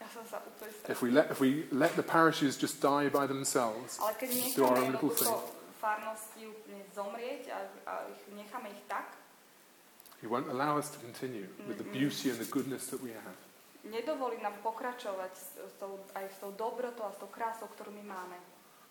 [0.00, 3.26] ja som sa úplne If we let if we let the parishes just die by
[3.26, 7.92] themselves, Ale keď do our necháme own little jednoducho thing, farnosti úplne zomrieť a, a
[8.12, 9.16] ich necháme ich tak,
[10.24, 13.36] He won't allow us to continue with the beauty and the goodness that we have.
[13.86, 17.94] nedovolí nám pokračovať s, s tou, aj s tou dobrotou a s tou krásou, ktorú
[17.94, 18.38] my máme.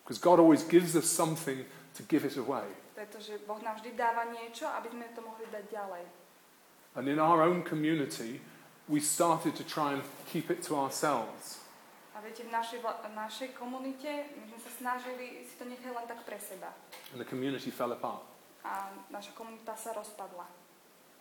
[0.06, 1.66] Because God always gives us something
[1.98, 2.64] to give it away.
[2.96, 6.04] Pretože Boh nám vždy dáva niečo, aby sme to mohli dať ďalej.
[6.96, 8.40] And in our own community,
[8.88, 11.62] we started to try and keep it to ourselves.
[12.16, 14.08] A viete, v našej, v našej komunite
[14.40, 16.72] my sme sa snažili si to nechať len tak pre seba.
[17.12, 18.24] And the community fell apart.
[18.64, 20.48] A naša komunita sa rozpadla.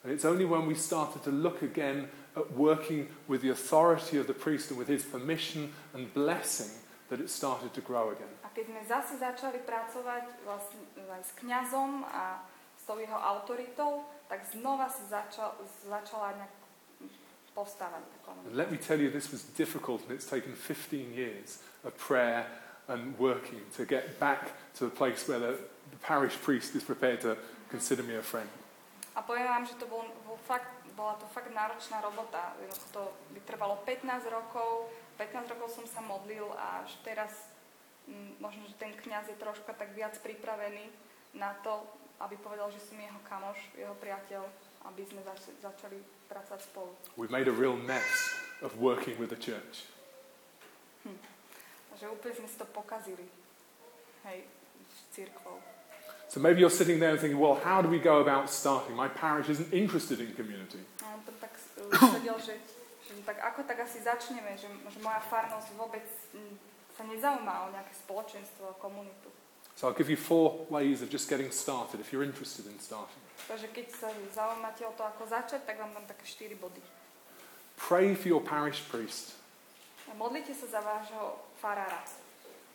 [0.04, 4.28] And it's only when we started to look again at working with the authority of
[4.28, 6.68] the priest and with his permission and blessing
[7.08, 8.30] that it started to grow again.
[8.44, 10.84] A keď sme zase začali pracovať vlastne
[11.24, 12.44] s kňazom a
[12.76, 15.56] s tou jeho autoritou, tak znova sa začal,
[15.88, 16.63] začala nejak
[18.46, 22.46] And let me tell you, this was difficult and it's taken 15 years of prayer
[22.88, 25.56] and working to get back to the place where the,
[25.90, 27.36] the parish priest is prepared to
[27.70, 28.48] consider me a friend.
[29.14, 30.66] A poviem vám, že to bol, bol fakt,
[30.98, 32.50] bola to fakt náročná robota.
[32.98, 34.90] To by trvalo 15 rokov.
[35.22, 37.30] 15 rokov som sa modlil a až teraz
[38.10, 40.90] mm, možno, že ten kňaz je troška tak viac pripravený
[41.38, 41.86] na to,
[42.18, 44.42] aby povedal, že som jeho kamoš, jeho priateľ,
[44.90, 46.92] aby sme zač- začali pracovať spolu.
[47.16, 49.88] We made a real mess of working with the church.
[51.04, 51.18] Hm.
[52.04, 53.24] Úplne sme si to pokazili.
[54.24, 54.44] Hej,
[54.92, 55.56] s církvou.
[56.28, 58.96] So maybe you're sitting there and thinking, well, how do we go about starting?
[58.96, 60.82] My parish isn't interested in community.
[61.04, 62.58] A on tak eh, sedel, že,
[63.06, 66.58] že tak ako tak asi začneme, že, že moja farnosť vôbec hm,
[66.96, 69.30] sa nezaujíma o nejaké spoločenstvo, komunitu.
[69.76, 73.23] So I'll give you four ways of just getting started if you're interested in starting.
[73.44, 76.80] Takže keď sa zaujímate o to, ako začať, tak vám dám také 4 body.
[77.76, 79.36] Pray for your parish priest.
[80.08, 82.04] A modlite sa za vášho farára.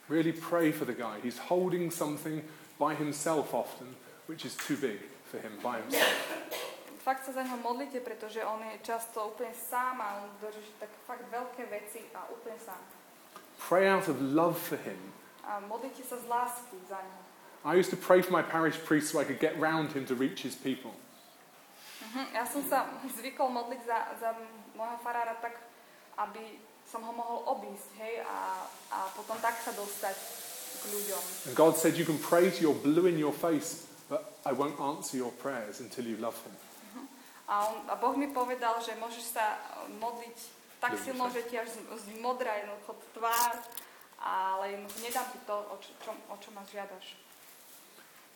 [0.10, 1.22] Really pray for the guy.
[1.22, 2.42] He's holding something
[2.82, 3.94] by himself often,
[4.26, 6.18] which is too big for him by himself.
[7.06, 10.92] Fakt sa za neho modlite, pretože on je často úplne sám a on drží tak
[11.06, 12.82] fakt veľké veci a úplne sám.
[13.70, 15.00] Pray out of love for him.
[15.46, 17.29] A modlite sa z lásky za neho.
[17.66, 20.16] I used to pray for my parish priest so I could get round him to
[20.16, 20.96] reach his people.
[22.02, 24.30] Mhm, Ja som sa zvykol modliť za, za
[24.74, 25.60] môjho farára tak,
[26.18, 30.16] aby som ho mohol obísť, hej, a, a potom tak sa dostať
[30.80, 31.24] k ľuďom.
[31.52, 34.80] And God said you can pray to your blue in your face but I won't
[34.82, 36.56] answer your prayers until you love him.
[37.46, 39.58] A, on, a Boh mi povedal, že môžeš sa
[40.02, 40.38] modliť
[40.80, 43.52] tak Ľubíš silno, že ti až z- jednoducho tvár,
[44.18, 45.92] ale jednoducho nedám ti to, o čo,
[46.30, 47.20] o čo ma žiadaš.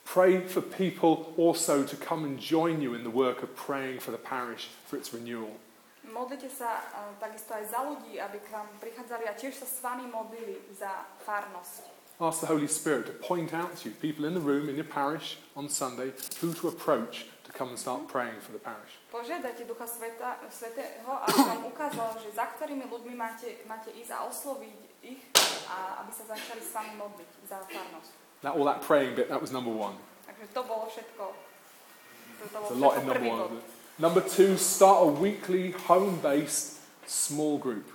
[0.05, 4.11] Pray for people also to come and join you in the work of praying for
[4.11, 5.57] the parish for its renewal.
[6.03, 9.81] Modlite sa eh, takisto aj za ľudí, aby k vám prichádzali a tiež sa s
[9.81, 11.89] vami modlili za farnosť.
[12.21, 14.85] Ask the Holy Spirit to point out to you, people in the room, in your
[14.85, 19.01] parish on Sunday, who to approach to come and start praying for the parish.
[19.09, 24.29] Požiadajte Ducha Sveta, Svetého, aby vám ukázal, že za ktorými ľuďmi máte, máte ísť a
[24.29, 25.21] osloviť ich
[25.65, 28.22] a aby sa začali s vami modliť za farnosť.
[28.43, 29.95] That, all that praying bit, that was number one.
[30.27, 31.23] Takže to bolo všetko.
[31.31, 33.39] To, to bol There's a lot všetko in number prvý one.
[33.39, 33.51] bod.
[33.51, 33.99] isn't it?
[33.99, 37.85] Number two, start a weekly home-based small group.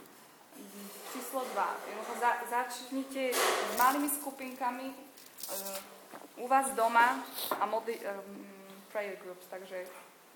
[1.12, 1.76] Číslo 2.
[1.88, 7.24] Jednoducho za, začnite s malými skupinkami uh, u vás doma
[7.60, 8.46] a modli, um,
[8.92, 9.84] prayer groups, takže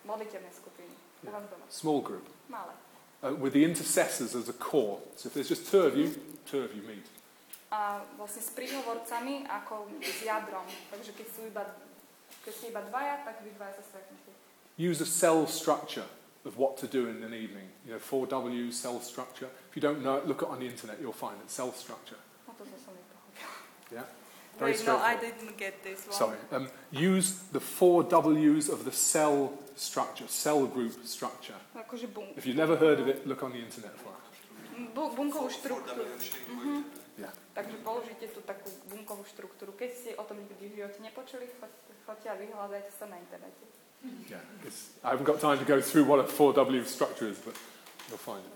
[0.05, 0.89] modlitevné skupiny
[1.23, 1.65] u vás doma.
[1.71, 2.27] Small group.
[2.51, 2.73] Malé.
[3.23, 4.99] Uh, with the intercessors as a core.
[5.17, 6.11] So if there's just two of you,
[6.51, 7.07] two of you meet.
[7.73, 10.69] A vlastne s príhovorcami ako s jadrom.
[10.93, 11.65] Takže keď sú iba,
[12.45, 14.29] keď sú iba dvaja, tak vy dvaja sa stretnete.
[14.77, 16.05] Use a cell structure
[16.45, 17.73] of what to do in an evening.
[17.89, 19.49] You know, 4W cell structure.
[19.71, 21.49] If you don't know it, look it on the internet, you'll find it.
[21.49, 22.21] Cell structure.
[22.45, 23.57] No to som nepochopila.
[23.89, 24.07] Yeah?
[24.61, 25.21] Very Wait, no, I straightforward.
[25.25, 26.13] didn't get this one.
[26.13, 26.39] Sorry.
[26.53, 31.57] Um, use the four W's of the cell structure, cell group structure.
[32.37, 34.23] If you've never heard of it, look on the internet for it.
[34.93, 36.05] bunkovú štruktúru.
[37.21, 37.33] Yeah.
[37.53, 39.77] Takže položíte tú takú bunkovú štruktúru.
[39.77, 41.45] Keď ste o tom nikdy v živote nepočuli,
[42.09, 43.65] choďte, a vyhľadajte sa na internete.
[44.33, 44.41] Yeah.
[45.05, 47.55] I haven't got time to go through what a 4W structure is, but
[48.09, 48.53] you'll find it.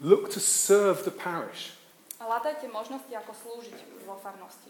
[0.00, 1.76] Look to serve the parish.
[2.20, 4.68] Hľadajte možnosti, ako slúžiť vo farnosti.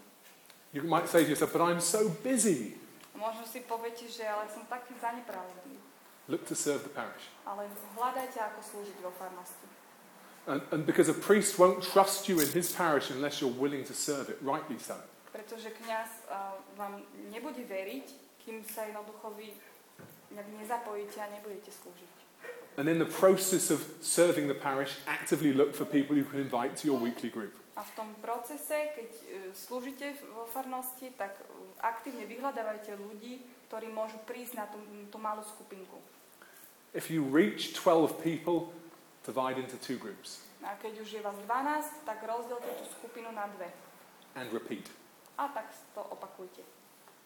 [0.70, 2.78] You might say to yourself, but I'm so busy.
[3.14, 5.78] Možno si poviete, že ale som taký zanepravený.
[6.30, 7.26] Look to serve the parish.
[7.42, 7.66] Ale
[7.98, 9.66] hľadajte, ako slúžiť vo farnosti.
[10.50, 13.94] And, and because a priest won't trust you in his parish unless you're willing to
[13.94, 14.98] serve it, rightly so.
[15.30, 18.06] Pretože kňaz uh, vám nebude veriť,
[18.42, 19.54] kým sa jednoducho vy
[20.34, 22.14] nezapojíte a nebudete slúžiť.
[22.82, 26.74] And in the process of serving the parish, actively look for people you can invite
[26.82, 27.54] to your weekly group.
[27.78, 31.46] A v tom procese, keď uh, slúžite vo farnosti, tak uh,
[31.78, 33.38] aktívne vyhľadávajte ľudí,
[33.70, 34.82] ktorí môžu prísť na tú,
[35.14, 36.02] tú malú skupinku.
[36.90, 38.74] If you reach 12 people,
[39.26, 43.48] divide into two groups A keď už je vás 12, tak rozdielte tú skupinu na
[43.56, 43.72] dve.
[44.36, 44.90] and repeat.
[45.40, 46.60] A tak to opakujte.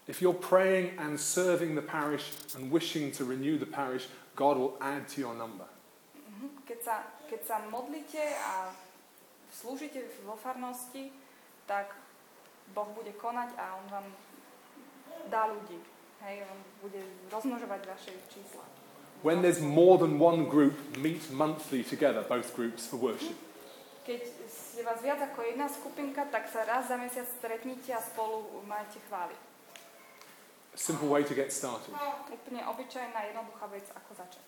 [0.07, 4.76] If you're praying and serving the parish and wishing to renew the parish, God will
[4.80, 5.66] add to your number.
[6.14, 6.62] Mhm.
[6.62, 6.94] Keď sa,
[7.26, 8.70] keď sa modlíte a
[9.50, 11.11] slúžite vo farnosti,
[11.66, 11.90] tak
[12.70, 14.07] Boh bude konať a On vám
[15.26, 15.80] dá ľudí.
[16.22, 17.02] Hej, On bude
[17.35, 18.64] rozmnožovať vaše čísla.
[19.24, 23.32] When there's more than one group, meet monthly together, both groups, for worship.
[24.04, 24.20] Keď
[24.76, 29.00] je vás viac ako jedna skupinka, tak sa raz za mesiac stretnite a spolu majte
[29.08, 29.32] chváli.
[30.74, 31.88] A simple way to get started.
[32.28, 34.44] Úplne obyčajná, jednoduchá vec, ako začať.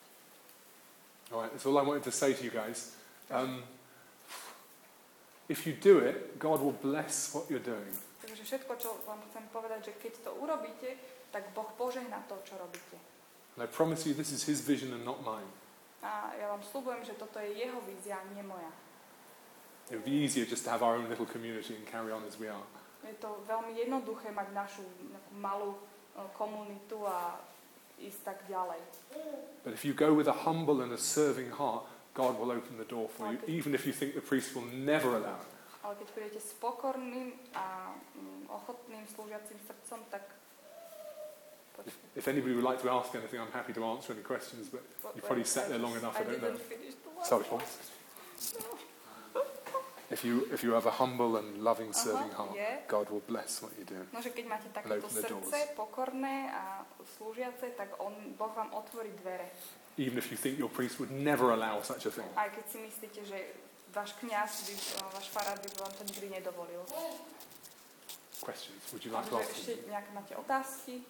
[1.33, 2.93] All right, that's all I wanted to say to you guys.
[3.33, 3.65] Um,
[5.49, 7.97] if you do it, God will bless what you're doing.
[8.21, 11.01] Takže všetko, čo vám chcem povedať, že keď to urobíte,
[11.33, 13.16] tak Boh požehná to, čo robíte.
[13.57, 15.49] And I promise you, this is His vision and not mine.
[16.05, 18.69] A ja vám slúbujem, že toto je jeho vízia, nie moja.
[19.88, 22.37] It would be easier just to have our own little community and carry on as
[22.37, 22.66] we are.
[23.01, 24.85] Je to veľmi jednoduché mať našu
[25.40, 25.81] malú e,
[26.37, 27.38] komunitu a
[27.97, 28.83] ísť tak ďalej.
[29.64, 32.88] But if you go with a humble and a serving heart, God will open the
[32.88, 35.51] door for you, even if you think the priest will never allow it.
[35.87, 40.27] Ale keď budete s pokorným a mm, ochotným slúžiacim srdcom, tak
[41.85, 44.83] If, if anybody would like to ask anything, I'm happy to answer any questions, but
[45.15, 46.57] you've probably sat there long enough, I don't know.
[46.57, 47.45] didn't finish the last Sorry.
[47.45, 47.62] Paul.
[50.09, 52.87] If you, if you have a humble and loving serving heart, je.
[52.87, 53.99] God will bless what you do.
[54.15, 55.51] No, že keď máte takéto open the doors.
[55.51, 56.87] srdce, pokorné a
[57.19, 59.51] slúžiace, tak on, Boh vám otvorí dvere.
[59.99, 62.31] Even if you think your priest would never allow such a thing.
[62.39, 63.39] Aj keď si myslíte, že
[63.91, 64.74] váš kňaz, by,
[65.11, 66.87] váš farár by vám to nikdy nedovolil.
[68.39, 68.79] Questions?
[68.95, 71.03] Would you like to ask ešte nejaké máte otázky?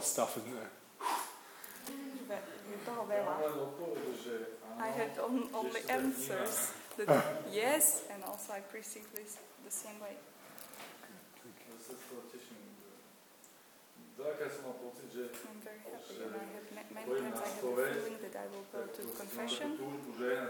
[0.00, 0.72] Of stuff, isn't there?
[2.24, 3.34] Ve- Je toho veľa.
[3.44, 4.34] len odpoveď, že
[4.64, 6.72] áno, I had on, only answers.
[6.96, 7.12] That
[7.52, 10.16] yes, and also I perceive this the same way.
[10.16, 11.76] Ja
[14.24, 16.66] Така съм почит, че I'm very happy and I have
[16.98, 19.68] many times I have a feeling that I will go to confession.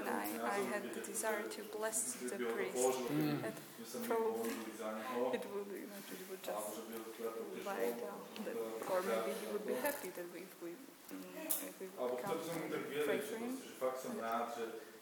[0.01, 1.99] and I, I had the desire to bless
[2.31, 2.95] the priest.
[3.11, 3.47] Mm.
[3.47, 3.55] and
[4.09, 4.55] probably
[5.37, 6.68] it would you know, it would just
[7.68, 8.57] lie down that,
[8.93, 10.71] or maybe he would be happy that we, we,
[11.12, 11.87] mm, if we
[12.25, 12.39] come
[12.77, 13.53] and pray for him.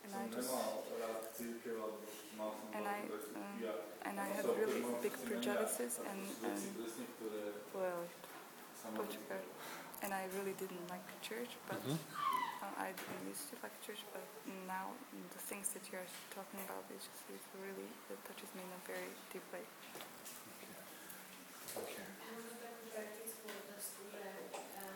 [0.05, 0.53] and I just
[2.77, 3.01] and I
[3.41, 3.57] um,
[4.07, 6.85] and I have really big prejudices and, and um,
[7.75, 8.01] well
[8.89, 9.43] sa ma počkaj.
[10.01, 11.99] And I really didn't like church, but Mhm.
[12.63, 14.23] uh, I didn't used to like church, but
[14.67, 14.95] now
[15.35, 18.73] the things that you are talking about, it just it really it touches me in
[18.73, 19.65] a very deep way.
[21.77, 22.07] Okay.
[22.33, 24.23] Možno takú praktickú otázku, že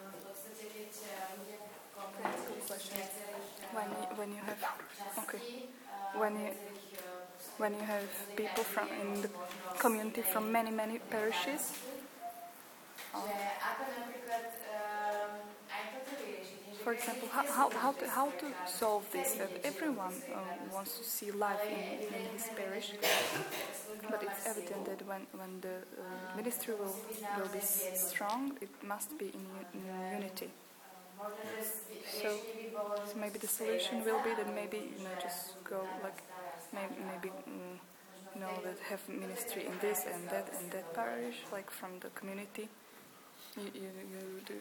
[0.09, 0.93] v podstate keď
[1.36, 4.62] ľudia v komunite sú z viacerých When you, when you have
[5.20, 5.43] okay.
[5.43, 6.57] eh, When you-
[7.61, 9.30] when you have people from in the
[9.76, 12.70] community from many many parishes, že ako napríklad eh, aj toto vyriešiť.
[12.93, 13.02] že
[16.83, 21.05] for example, how, how, how, to, how to solve this that everyone um, wants to
[21.05, 22.93] see life in, in his parish,
[24.11, 26.97] but it's evident that when, when the uh, ministry will,
[27.37, 30.51] will be strong, it must be in, in unity.
[31.61, 35.03] S- So- riešenie by bolo, že So maybe the solution will be that maybe you
[35.05, 37.79] know just go like za, raz za, maybe maybe mm,
[38.35, 42.11] you know that have ministry in this and that and that parish, like from the
[42.19, 42.69] community.
[43.57, 44.55] You you, you do.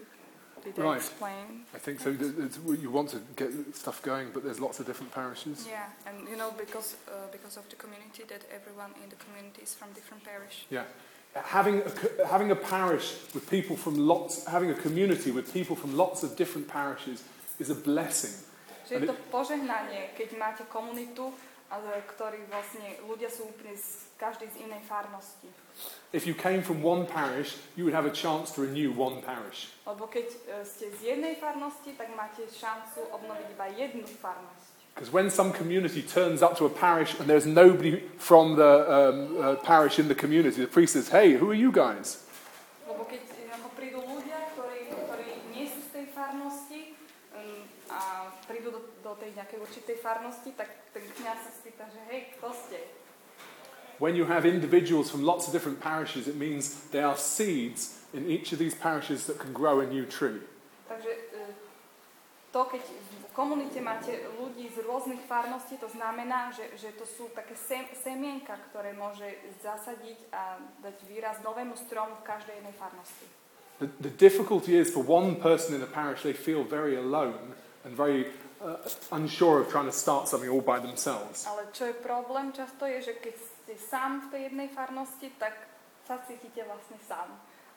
[0.63, 0.97] Did I Right.
[1.01, 1.65] explain?
[1.73, 2.09] I think so.
[2.13, 5.65] It's, you want to get stuff going, but there's lots of different parishes.
[5.65, 9.61] Yeah, and you know because uh, because of the community that everyone in the community
[9.63, 10.65] is from different parish.
[10.69, 10.85] Yeah.
[11.33, 15.95] Having a, having a parish with people from lots, having a community with people from
[15.97, 17.23] lots of different parishes
[17.57, 18.35] is a blessing.
[18.85, 21.31] Že je to požehnanie, keď máte komunitu,
[21.71, 25.49] ale ktorí vlastne ľudia sú úplne z z inej farnosti.
[26.13, 29.71] If you came from one parish, you would have a chance to renew one parish.
[29.87, 34.71] Lebo keď e, ste z jednej farnosti, tak máte šancu obnoviť iba jednu farnosť.
[34.93, 39.17] Because when some community turns up to a parish and there's nobody from the um,
[39.39, 42.19] uh, parish in the community, the priest says, Hey, who are you guys?
[42.83, 43.30] Lebo keď
[49.11, 52.79] do, tej nejakej určitej farnosti, tak ten kniaz sa spýta, že hej, kto ste?
[53.99, 58.25] When you have individuals from lots of different parishes, it means there are seeds in
[58.25, 60.41] each of these parishes that can grow a new tree.
[60.87, 61.43] Takže e,
[62.51, 67.29] to, keď v komunite máte ľudí z rôznych farností, to znamená, že, že to sú
[67.35, 69.27] také sem, semienka, ktoré môže
[69.61, 73.27] zasadiť a dať výraz novému stromu v každej jednej farnosti.
[73.79, 77.53] The, the difficulty is for one person in a parish, they feel very alone
[77.85, 78.29] and very
[78.61, 78.77] uh,
[79.11, 81.45] unsure of trying to start something all by themselves.
[81.49, 85.53] Ale čo je problém často je, že keď ste sám v tej jednej farnosti, tak
[86.07, 87.29] sa cítite vlastne sám.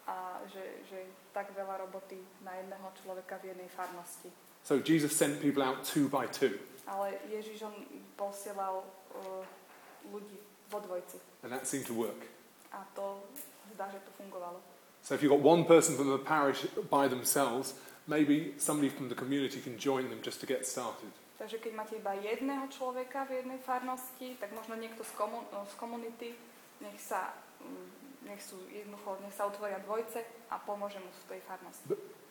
[0.04, 1.00] A že, že
[1.32, 4.28] tak veľa roboty na jedného človeka v jednej farnosti.
[4.60, 7.72] So Jesus sent people out two by two, Ale Ježiš on
[8.16, 8.84] posielal
[9.16, 9.44] uh,
[10.12, 10.36] ľudí
[10.68, 11.16] vo dvojci.
[11.44, 12.28] and that seemed to work.
[12.72, 13.24] A to
[13.72, 14.60] zdá, že to fungovalo.
[15.00, 17.72] So if you've got one person from the parish by themselves,
[18.06, 21.10] maybe somebody from the community can join them just to get started.
[21.34, 25.74] Takže keď máte iba jedného človeka v jednej farnosti, tak možno niekto z, komu- z
[25.74, 26.30] komunity,
[26.78, 31.40] nech sa, mm, nech sú jednoducho, nech sa otvoria dvojce a pomôže mu v tej
[31.42, 31.84] farnosti.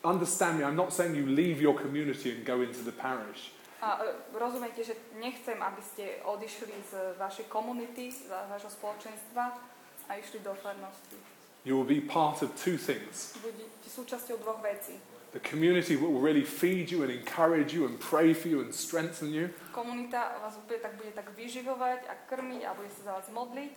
[0.03, 3.51] Understand me, I'm not saying you leave your community and go into the parish.
[3.83, 9.59] A e, rozumiete, že nechcem, aby ste odišli z vašej komunity, z vášho spoločenstva
[10.07, 11.19] a išli do farnosti.
[11.67, 13.35] You will be part of two things.
[13.39, 14.95] Budete súčasťou dvoch vecí.
[15.33, 19.33] The community will really feed you and encourage you and pray for you and strengthen
[19.33, 19.49] you.
[19.73, 23.75] Komunita vás úplne tak bude tak vyživovať a krmiť a bude sa za vás modliť.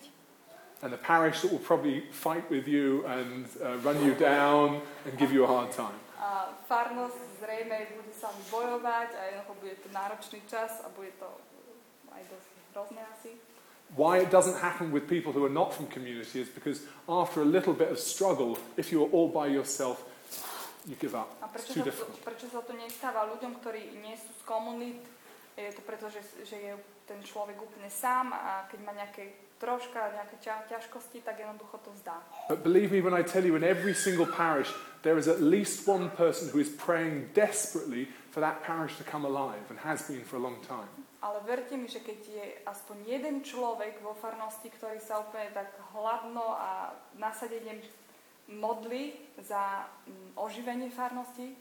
[0.85, 5.17] And the parish that will probably fight with you and uh, run you down and
[5.17, 5.97] give you a hard time.
[6.21, 11.25] A farnosť zrejme bude sa bojovať a jednoducho bude to náročný čas a bude to
[12.13, 13.31] aj dosť hrozné asi.
[13.97, 17.49] Why it doesn't happen with people who are not from community is because after a
[17.49, 20.05] little bit of struggle, if you are all by yourself,
[20.87, 21.35] you give up.
[21.43, 25.03] A prečo sa, to, prečo sa to nestáva ľuďom, ktorí nie sú z komunít?
[25.59, 26.73] Je to preto, že, že je
[27.09, 31.89] ten človek úplne sám a keď má nejaké troška, nejaké ťa, ťažkosti, tak jednoducho to
[31.97, 32.21] vzdá.
[32.47, 34.69] But believe me when I tell you, in every single parish,
[35.01, 39.25] there is at least one person who is praying desperately for that parish to come
[39.25, 40.87] alive and has been for a long time.
[41.17, 45.73] Ale verte mi, že keď je aspoň jeden človek vo farnosti, ktorý sa úplne tak
[45.97, 47.81] hladno a nasadením
[48.47, 51.55] modlí za mm, oživenie farnosti,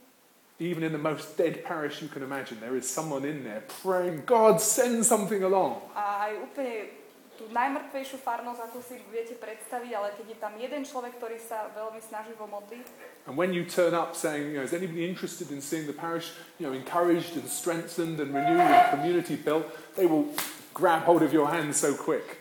[0.58, 4.24] Even in the most dead parish you can imagine, there is someone in there praying,
[4.24, 5.84] God, send something along.
[5.92, 6.96] A aj úplne
[7.36, 11.68] tú najmrtvejšiu farnosť, ako si viete predstaviť, ale keď je tam jeden človek, ktorý sa
[11.76, 12.80] veľmi snaživo modlí,
[13.28, 16.32] And when you turn up saying, you know, is anybody interested in seeing the parish,
[16.56, 19.68] you know, encouraged and strengthened and renewed and community built,
[19.98, 20.32] they will
[20.72, 22.40] grab hold of your hand so quick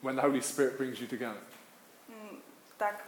[0.00, 1.40] when the Holy Spirit brings you together.
[2.08, 2.40] mm,
[2.80, 3.04] tak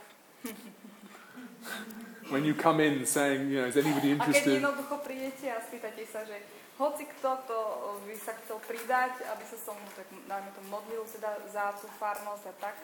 [2.33, 4.59] When you come in saying, you know, is anybody A keď interested?
[4.59, 6.43] jednoducho prídete a spýtate sa, že
[6.77, 7.59] hoci kto to
[8.03, 12.45] by sa chcel pridať, aby sa som, tak dajme to, modlil teda za tú farnosť
[12.51, 12.77] a tak,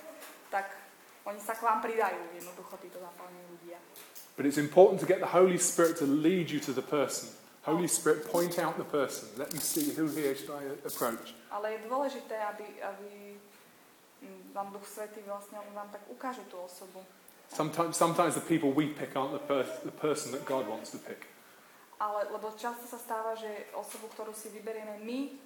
[0.48, 0.66] tak
[1.26, 3.78] oni sa k vám pridajú, jednoducho títo zapálení ľudia.
[4.38, 7.28] But it's important to get the Holy Spirit to lead you to the person.
[7.62, 9.28] Holy Spirit, point out the person.
[9.38, 11.36] Let me see who here should I approach.
[11.52, 13.10] Ale je dôležité, aby, aby
[14.24, 17.04] mm, vám Duch Svetý vlastne on vám tak ukáže tú osobu.
[17.52, 20.98] Sometimes, sometimes the people we pick aren't the, per- the person that God wants to
[20.98, 21.28] pick.
[22.00, 25.36] Ale, lebo často sa stáva, že osobu, ktorú si vyberieme my,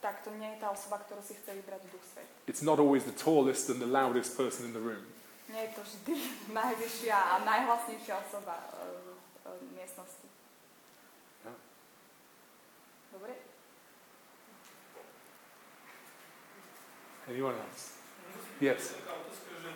[0.00, 2.32] tak to nie je tá osoba, ktorú si chce vybrať Duch Svetý.
[2.46, 5.02] It's not always the tallest and the loudest person in the room.
[5.50, 6.14] Nie je to vždy
[6.62, 10.28] najvyššia a najhlasnejšia osoba uh, miestnosti.
[11.44, 11.52] Ja.
[13.12, 13.34] Dobre?
[17.26, 17.98] Anyone else?
[18.62, 18.94] Yes.
[19.02, 19.70] Taká otázka, že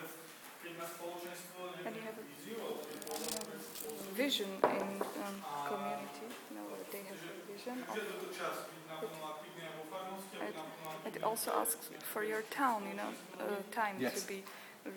[0.62, 4.88] keď má spoločenstvo And you have nejakú a- víziu, alebo nejakú Vision in
[5.24, 6.28] um, community.
[6.52, 6.62] No,
[6.92, 7.76] they have a vision.
[7.88, 12.22] že toto čas, byť naplno aktívny aj vo farnosti, alebo naplno It also asks for
[12.22, 14.44] your town, you know, uh, time to be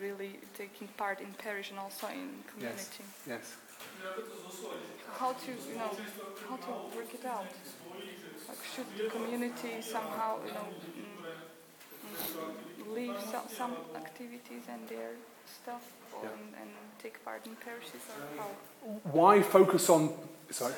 [0.03, 3.07] really taking part in parish and also in community.
[3.23, 3.55] Yes.
[3.99, 4.95] že ako to zosúľadiť.
[5.15, 5.93] How to, you know,
[6.51, 7.47] how to work it out.
[8.47, 15.15] Like should the community somehow, you know, mm, mm, leave some, some activities and their
[15.47, 15.83] stuff
[16.17, 16.29] or, Yeah.
[16.33, 16.69] and, and
[17.01, 18.49] take part in parishes or how?
[19.11, 20.09] Why focus on.
[20.49, 20.73] Sorry?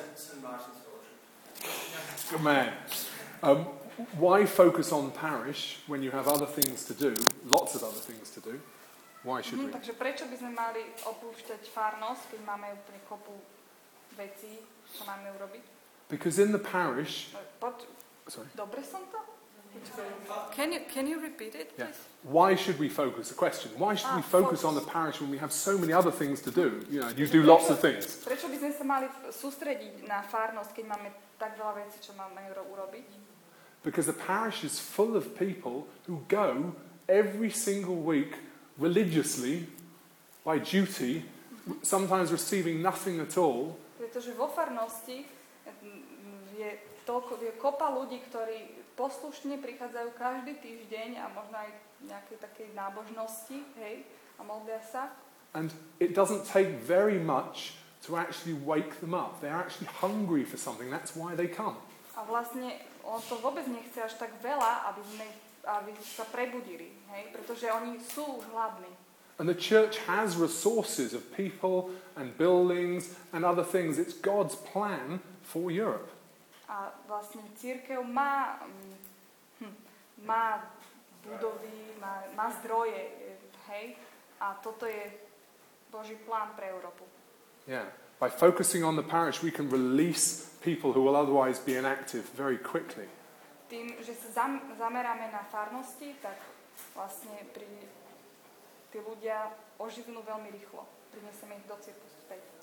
[2.30, 2.72] Good man.
[3.42, 3.66] Um,
[4.18, 7.14] why focus on parish when you have other things to do,
[7.46, 8.60] lots of other things to do?
[9.22, 9.72] Why should Mhm, we?
[9.72, 13.34] takže prečo by sme mali opúšťať farnosť, keď máme úplne kopu
[14.14, 14.62] vecí,
[14.94, 15.64] čo máme urobiť?
[16.08, 17.34] Because in the parish.
[17.58, 17.90] Poď,
[18.30, 18.46] Sorry.
[18.54, 19.18] dobre som to?
[20.54, 21.86] Can you, can you repeat it, Yeah.
[22.22, 23.28] Why should we focus?
[23.28, 23.70] The question.
[23.78, 26.40] Why should we Ah, focus on the parish when we have so many other things
[26.42, 26.82] to do?
[26.90, 28.24] You know, you do lots of things.
[28.26, 31.08] Prečo by sme sa mali sústrediť na farnosť, keď máme
[31.38, 33.06] tak veľa vecí, čo máme urobiť?
[33.86, 36.74] Because the parish is full of people who go
[37.06, 38.34] every single week
[38.82, 39.70] religiously
[40.42, 41.22] by duty,
[41.86, 46.70] sometimes receiving nothing at all, Pretože vo farnosti mm, je,
[47.06, 51.70] toľko, je kopa ľudí, ktorí poslušne prichádzajú každý týždeň a možno aj
[52.08, 55.12] nejakej takej nábožnosti, hej, a modlia sa.
[55.56, 59.40] and it doesn't take very much to actually wake them up.
[59.40, 60.90] They're actually hungry for something.
[60.90, 61.76] That's why they come.
[62.16, 62.72] A vlastne
[63.04, 65.26] on to vôbec nechce až tak veľa, aby, sme,
[65.64, 68.92] aby sa prebudili, hej, pretože oni sú už hladní.
[69.36, 74.00] And the church has resources of people and buildings and other things.
[74.00, 76.08] It's God's plan for Europe.
[76.66, 78.96] A vlastne církev má, mm,
[79.62, 79.76] hm,
[80.26, 80.66] má
[81.22, 83.10] budovy, má, má zdroje,
[83.70, 83.94] hej,
[84.40, 85.10] a toto je
[85.90, 87.06] Boží plán pre Európu.
[87.66, 87.86] Yeah.
[88.16, 92.56] By focusing on the parish, we can release people who will otherwise be inactive very
[92.56, 93.04] quickly.
[93.68, 96.38] Tým, že sa zam, zameráme na farnosti, tak
[96.96, 97.66] vlastne pri,
[98.88, 100.86] tí ľudia oživnú veľmi rýchlo.
[101.12, 102.15] Prinesieme ich do cirku späť.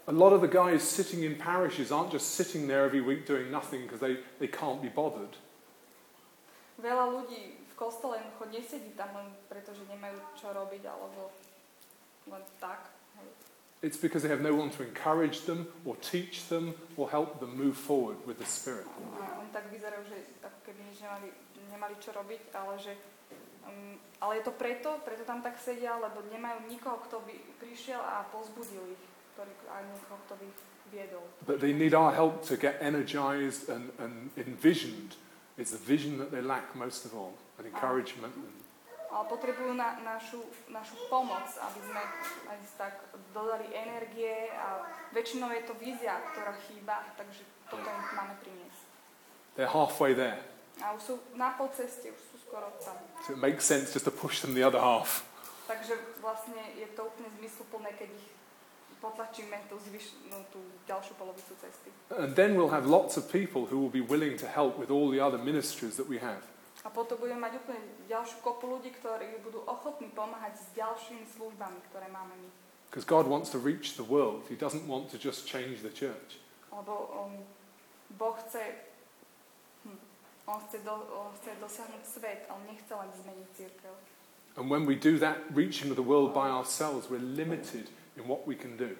[0.06, 3.50] A lot of the guys sitting in parishes aren't just sitting there every week doing
[3.50, 5.40] nothing because they, they can't be bothered.
[6.84, 11.32] Veľa ľudí v kostole jednoducho nesedí tam len preto, že nemajú čo robiť, alebo
[12.28, 12.92] len tak.
[13.84, 17.56] It's because they have no one to encourage them or teach them or help them
[17.56, 18.88] move forward with the Spirit.
[19.20, 21.30] A tak vyzerajú, že ako keby nič nemali,
[21.68, 22.96] nemali čo robiť, ale že
[23.68, 28.00] um, ale je to preto, preto tam tak sedia, lebo nemajú nikoho, kto by prišiel
[28.00, 29.04] a pozbudil ich,
[31.46, 35.16] But they need our help to get energized and, and envisioned.
[35.58, 38.34] It's the vision that they lack most of all, and encouragement.
[38.36, 38.64] And,
[39.14, 40.42] Ale potrebujú na, našu,
[40.74, 42.02] našu pomoc, aby sme
[42.50, 42.94] aj tak
[43.30, 44.82] dodali energie a
[45.14, 48.82] väčšinou je to vízia, ktorá chýba, takže toto im máme priniesť.
[49.54, 50.42] they're halfway there.
[50.82, 52.98] A už sú na polceste, už sú skoro tam.
[53.22, 55.22] So it makes sense just to push them the other half.
[55.70, 58.26] Takže vlastne je to úplne zmysluplné, keď ich
[59.04, 60.16] potlačíme tú, zvyš,
[60.48, 61.92] tú ďalšiu polovicu cesty.
[62.16, 65.12] And then we'll have lots of people who will be willing to help with all
[65.12, 66.40] the other ministries that we have.
[66.84, 71.80] A potom budeme mať úplne ďalšiu kopu ľudí, ktorí budú ochotní pomáhať s ďalšími službami,
[71.92, 72.50] ktoré máme my.
[72.88, 74.48] Because God wants to reach the world.
[74.48, 76.40] He doesn't want to just change the church.
[76.72, 77.44] Lebo um,
[78.16, 78.64] Boh chce
[79.84, 80.00] hm,
[80.46, 83.94] On chce, do, on chce dosiahnuť svet, on nechce len zmeniť církev.
[84.56, 88.48] And when we do that, reaching of the world by ourselves, we're limited in what
[88.48, 88.96] we can do.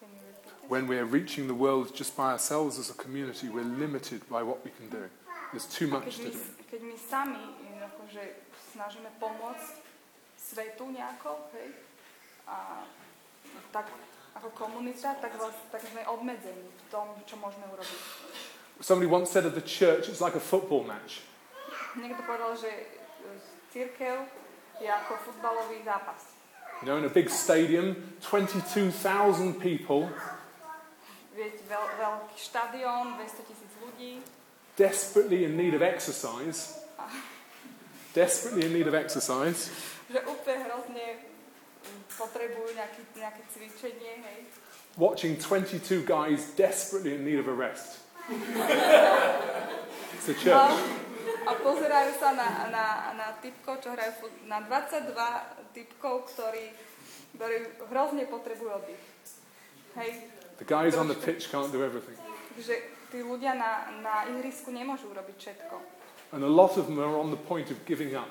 [0.00, 0.70] Can you repeat it?
[0.70, 4.64] When we're reaching the world just by ourselves as a community, we're limited by what
[4.64, 5.08] we can do.
[5.52, 6.38] There's too much to do.
[6.70, 7.44] keď my sami
[7.84, 8.22] akože
[8.74, 9.78] snažíme pomôcť
[10.34, 11.70] svetu nejako, hej,
[12.50, 12.82] a
[13.70, 13.86] tak
[14.34, 15.38] ako komunita, tak,
[15.70, 18.00] tak sme obmedzení v tom, čo môžeme urobiť.
[18.82, 21.22] Somebody once said of the church, it's like a football match.
[21.94, 22.90] Niekto povedal, že
[23.70, 24.26] církev
[24.82, 26.33] je ako futbalový zápas.
[26.84, 30.04] You know, in a big stadium, 22,000 people
[31.32, 34.20] Viete, veľ, veľký štadión, 200 tisíc ľudí,
[34.76, 36.76] desperately in need of exercise.
[38.12, 39.72] Desperately in need of exercise.
[40.12, 41.24] že úplne hrozne
[42.20, 44.44] potrebujú nejaký, nejaké cvičenie, hej.
[45.00, 48.04] Watching 22 guys desperately in need of a rest.
[50.20, 51.13] It's A, church.
[51.44, 55.14] A pozerajú sa na, na, na typkov, čo hrajú na 22
[55.76, 56.72] typkov, ktorí,
[57.36, 57.56] ktorí
[57.90, 59.02] hrozne potrebujú oddych.
[59.98, 60.10] Hej.
[60.58, 62.14] The guys on the pitch can't do everything.
[62.54, 62.74] Takže
[63.10, 65.74] tí ľudia na, na ihrisku nemôžu urobiť všetko.
[66.34, 68.30] And a lot of them are on the point of giving up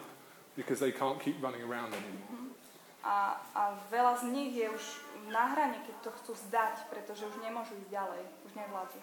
[0.55, 2.51] because they can't keep running around anymore.
[3.03, 4.83] A, a veľa z nich je už
[5.27, 8.99] na hrane, keď to chcú zdať, pretože už nemôžu ísť ďalej, už nevládzu.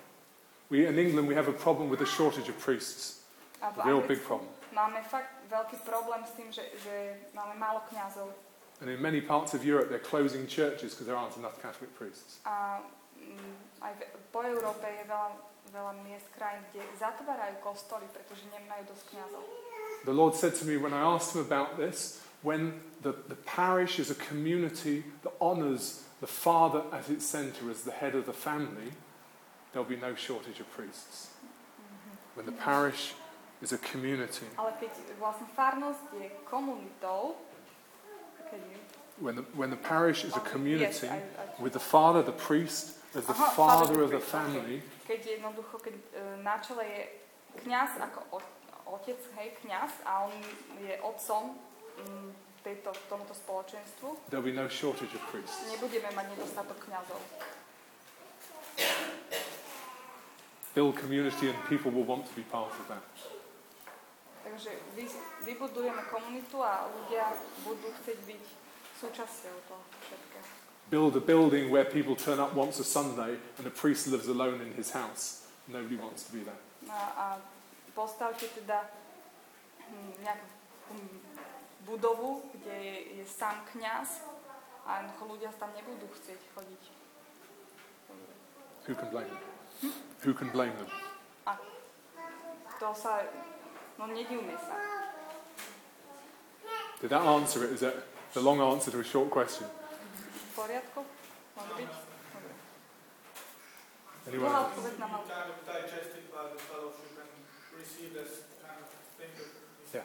[0.72, 3.19] We, in England, we have a problem with the shortage of priests.
[3.60, 4.48] A A real big problem.
[4.72, 6.94] máme fakt veľký problém s tým, že, že
[7.34, 8.30] máme málo kňazov.
[8.80, 12.40] And in many parts of Europe, they're closing churches because there aren't enough Catholic priests.
[12.48, 12.80] A
[13.20, 14.00] mm, aj v,
[14.32, 15.30] po Európe je veľa,
[15.68, 19.44] veľa miest, krajín, kde zatvárajú kostoly, pretože nemajú dosť kňazov.
[20.08, 24.00] The Lord said to me when I asked him about this, when the, the parish
[24.00, 28.32] is a community that honours the father at its centre as the head of the
[28.32, 28.96] family,
[29.72, 31.36] there'll be no shortage of priests.
[32.32, 33.12] When the parish
[33.62, 37.36] is a community, Ale keď vlastne farnosť je komunitou,
[39.20, 42.32] when the, when the parish is a community yes, I- I- with the father, the
[42.32, 45.94] priest, as the Aha, father father, of the family, keď jednoducho, keď
[46.40, 47.00] na čele je
[47.66, 48.40] kňaz ako
[48.96, 50.34] otec, hej, kňaz a on
[50.80, 51.52] je otcom
[52.00, 52.30] mm,
[52.64, 55.60] tejto, tomuto spoločenstvu, there'll be no shortage of priests.
[55.68, 57.20] nebudeme mať nedostatok kňazov.
[60.74, 63.02] Build community and people will want to be part of that.
[64.50, 65.06] Takže vy,
[65.46, 67.30] vybudujeme komunitu a ľudia
[67.62, 68.42] budú chcieť byť
[68.98, 70.46] súčasťou toho všetkého.
[70.90, 74.58] Build a building where people turn up once a Sunday and a priest lives alone
[74.58, 75.46] in his house.
[75.70, 76.58] Nobody wants to be that.
[76.90, 77.26] A, a
[77.94, 78.90] postavte teda
[79.86, 80.46] hm, nejakú
[80.98, 81.18] hm,
[81.86, 84.26] budovu, kde je, je sám kňaz
[84.82, 86.82] a ľudia tam nebudú chcieť chodiť.
[88.90, 89.46] Who can blame them?
[90.26, 90.90] Who can blame them?
[91.46, 91.54] A
[92.82, 93.22] to sa,
[97.00, 97.80] Did that answer it?
[97.80, 97.94] That
[98.34, 99.66] the long answer to a short question?
[104.28, 104.72] Anyone else?
[109.94, 110.02] Yeah.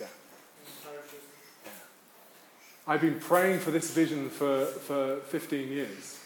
[0.00, 0.06] Yeah.
[2.86, 6.18] I've been praying for this vision for, for 15 years.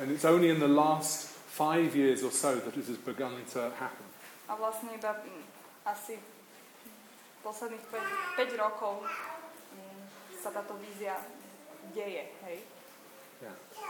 [0.00, 3.72] And it's only in the last five years or so that it has begun to
[3.80, 4.04] happen.
[4.48, 5.44] A vlastne iba mm,
[5.88, 6.20] asi
[7.40, 7.84] posledných
[8.36, 10.00] 5, 5 rokov mm,
[10.36, 11.16] sa táto vízia
[11.96, 12.60] deje, hej.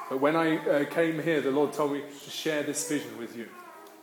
[0.08, 3.36] But when I uh, came here, the Lord told me to share this vision with
[3.36, 3.48] you.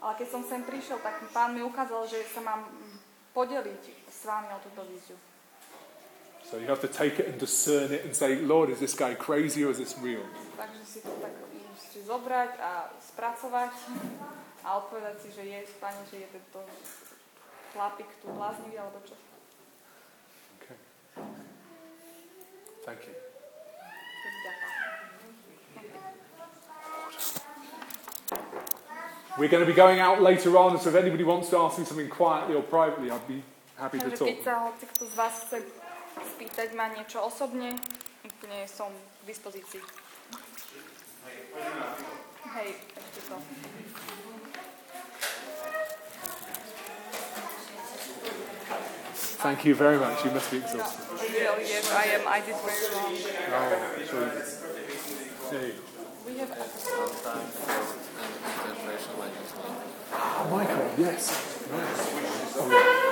[0.01, 2.70] Ale keď som sem prišiel, tak pán mi ukázal, že sa mám
[3.34, 5.18] podeliť s vami o túto víziu.
[6.45, 9.18] So you have to take it and discern it and say, Lord, is this guy
[9.18, 10.22] crazy or is this real?
[10.53, 11.34] Takže si to tak
[11.96, 13.72] musíte zobrať a spracovať
[14.68, 16.60] a odpovedať si, že je, pane, že je tento
[17.72, 19.16] chlapík tu bláznivý alebo čo.
[20.60, 20.76] Okay.
[22.84, 23.16] Thank you.
[29.38, 31.84] We're going to be going out later on, so if anybody wants to ask me
[31.84, 33.43] something quietly or privately, I'd be
[33.76, 34.28] happy to talk.
[34.28, 35.60] keď sa hoci kto z vás chce
[36.36, 37.76] spýtať ma niečo osobne,
[38.24, 40.05] úplne som k dispozícii.
[49.45, 50.26] Thank you very much.
[50.26, 51.05] You must be exhausted.
[51.32, 52.28] Yes, I am.
[52.28, 53.13] I did very well.
[53.51, 53.86] Oh,
[56.26, 56.51] We have
[60.13, 61.63] oh, Michael, yes.
[62.57, 63.05] Oh,